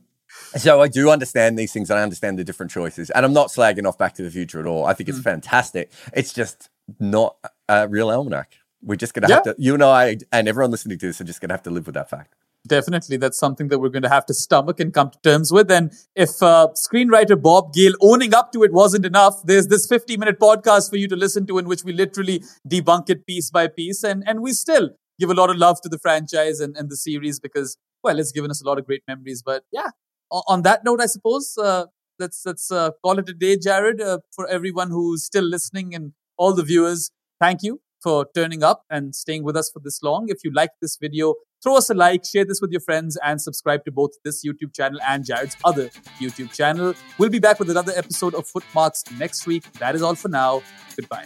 [0.57, 1.89] so I do understand these things.
[1.91, 4.59] and I understand the different choices, and I'm not slagging off Back to the Future
[4.59, 4.86] at all.
[4.86, 5.91] I think it's fantastic.
[6.11, 6.69] It's just
[6.99, 7.38] not
[7.69, 8.55] a real almanac.
[8.82, 9.55] We're just gonna have to.
[9.57, 11.95] You and I and everyone listening to this are just gonna have to live with
[11.95, 12.36] that fact.
[12.66, 15.70] Definitely, that's something that we're going to have to stomach and come to terms with.
[15.70, 20.16] And if uh, screenwriter Bob Gale owning up to it wasn't enough, there's this 50
[20.16, 23.68] minute podcast for you to listen to in which we literally debunk it piece by
[23.68, 24.01] piece.
[24.01, 26.95] And, and we still give a lot of love to the franchise and, and the
[26.95, 29.43] series because, well, it's given us a lot of great memories.
[29.45, 29.89] But yeah,
[30.32, 31.88] on that note, I suppose uh,
[32.18, 36.14] let's, let's uh, call it a day, Jarrod, uh, for everyone who's still listening and
[36.38, 37.11] all the viewers.
[37.41, 40.26] Thank you for turning up and staying with us for this long.
[40.28, 43.41] If you liked this video, throw us a like, share this with your friends, and
[43.41, 45.89] subscribe to both this YouTube channel and Jarrod's other
[46.20, 46.93] YouTube channel.
[47.18, 49.72] We'll be back with another episode of Footmarks next week.
[49.74, 50.62] That is all for now.
[50.97, 51.26] Goodbye.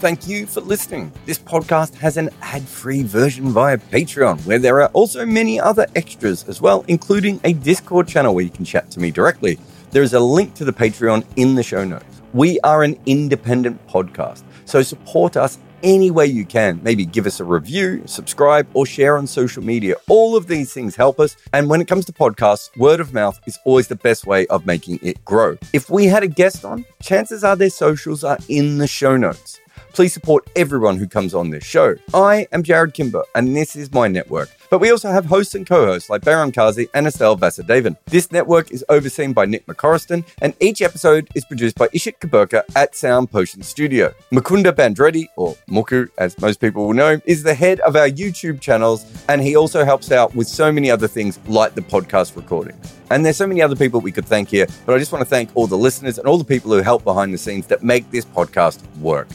[0.00, 1.12] Thank you for listening.
[1.26, 5.86] This podcast has an ad free version via Patreon, where there are also many other
[5.94, 9.58] extras as well, including a Discord channel where you can chat to me directly.
[9.90, 12.19] there is a link to the Patreon in the show notes.
[12.32, 16.78] We are an independent podcast, so support us any way you can.
[16.84, 19.96] Maybe give us a review, subscribe, or share on social media.
[20.08, 21.36] All of these things help us.
[21.52, 24.64] And when it comes to podcasts, word of mouth is always the best way of
[24.64, 25.56] making it grow.
[25.72, 29.58] If we had a guest on, chances are their socials are in the show notes.
[29.92, 31.96] Please support everyone who comes on this show.
[32.14, 34.50] I am Jarrod Kimber, and this is my network.
[34.70, 37.96] But we also have hosts and co-hosts like Behram Qazi and Estelle Vasudevan.
[38.06, 42.62] This network is overseen by Nick McCorriston, and each episode is produced by Ishit Kuberkar
[42.76, 44.14] at Sound Potion Studio.
[44.30, 48.60] Mukunda Bandreddi, or Muku as most people will know, is the head of our YouTube
[48.60, 52.78] channels, and he also helps out with so many other things like the podcast recording.
[53.10, 55.28] And there's so many other people we could thank here, but I just want to
[55.28, 58.08] thank all the listeners and all the people who help behind the scenes that make
[58.12, 59.26] this podcast work.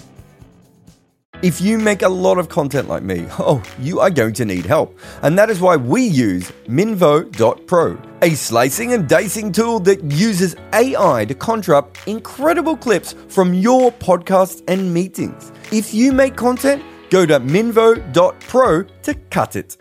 [1.41, 4.65] If you make a lot of content like me, oh, you are going to need
[4.65, 4.97] help.
[5.21, 11.25] And that is why we use Minvo.pro, a slicing and dicing tool that uses AI
[11.25, 15.51] to conjure up incredible clips from your podcasts and meetings.
[15.71, 19.77] If you make content, go to Minvo.pro to cut it.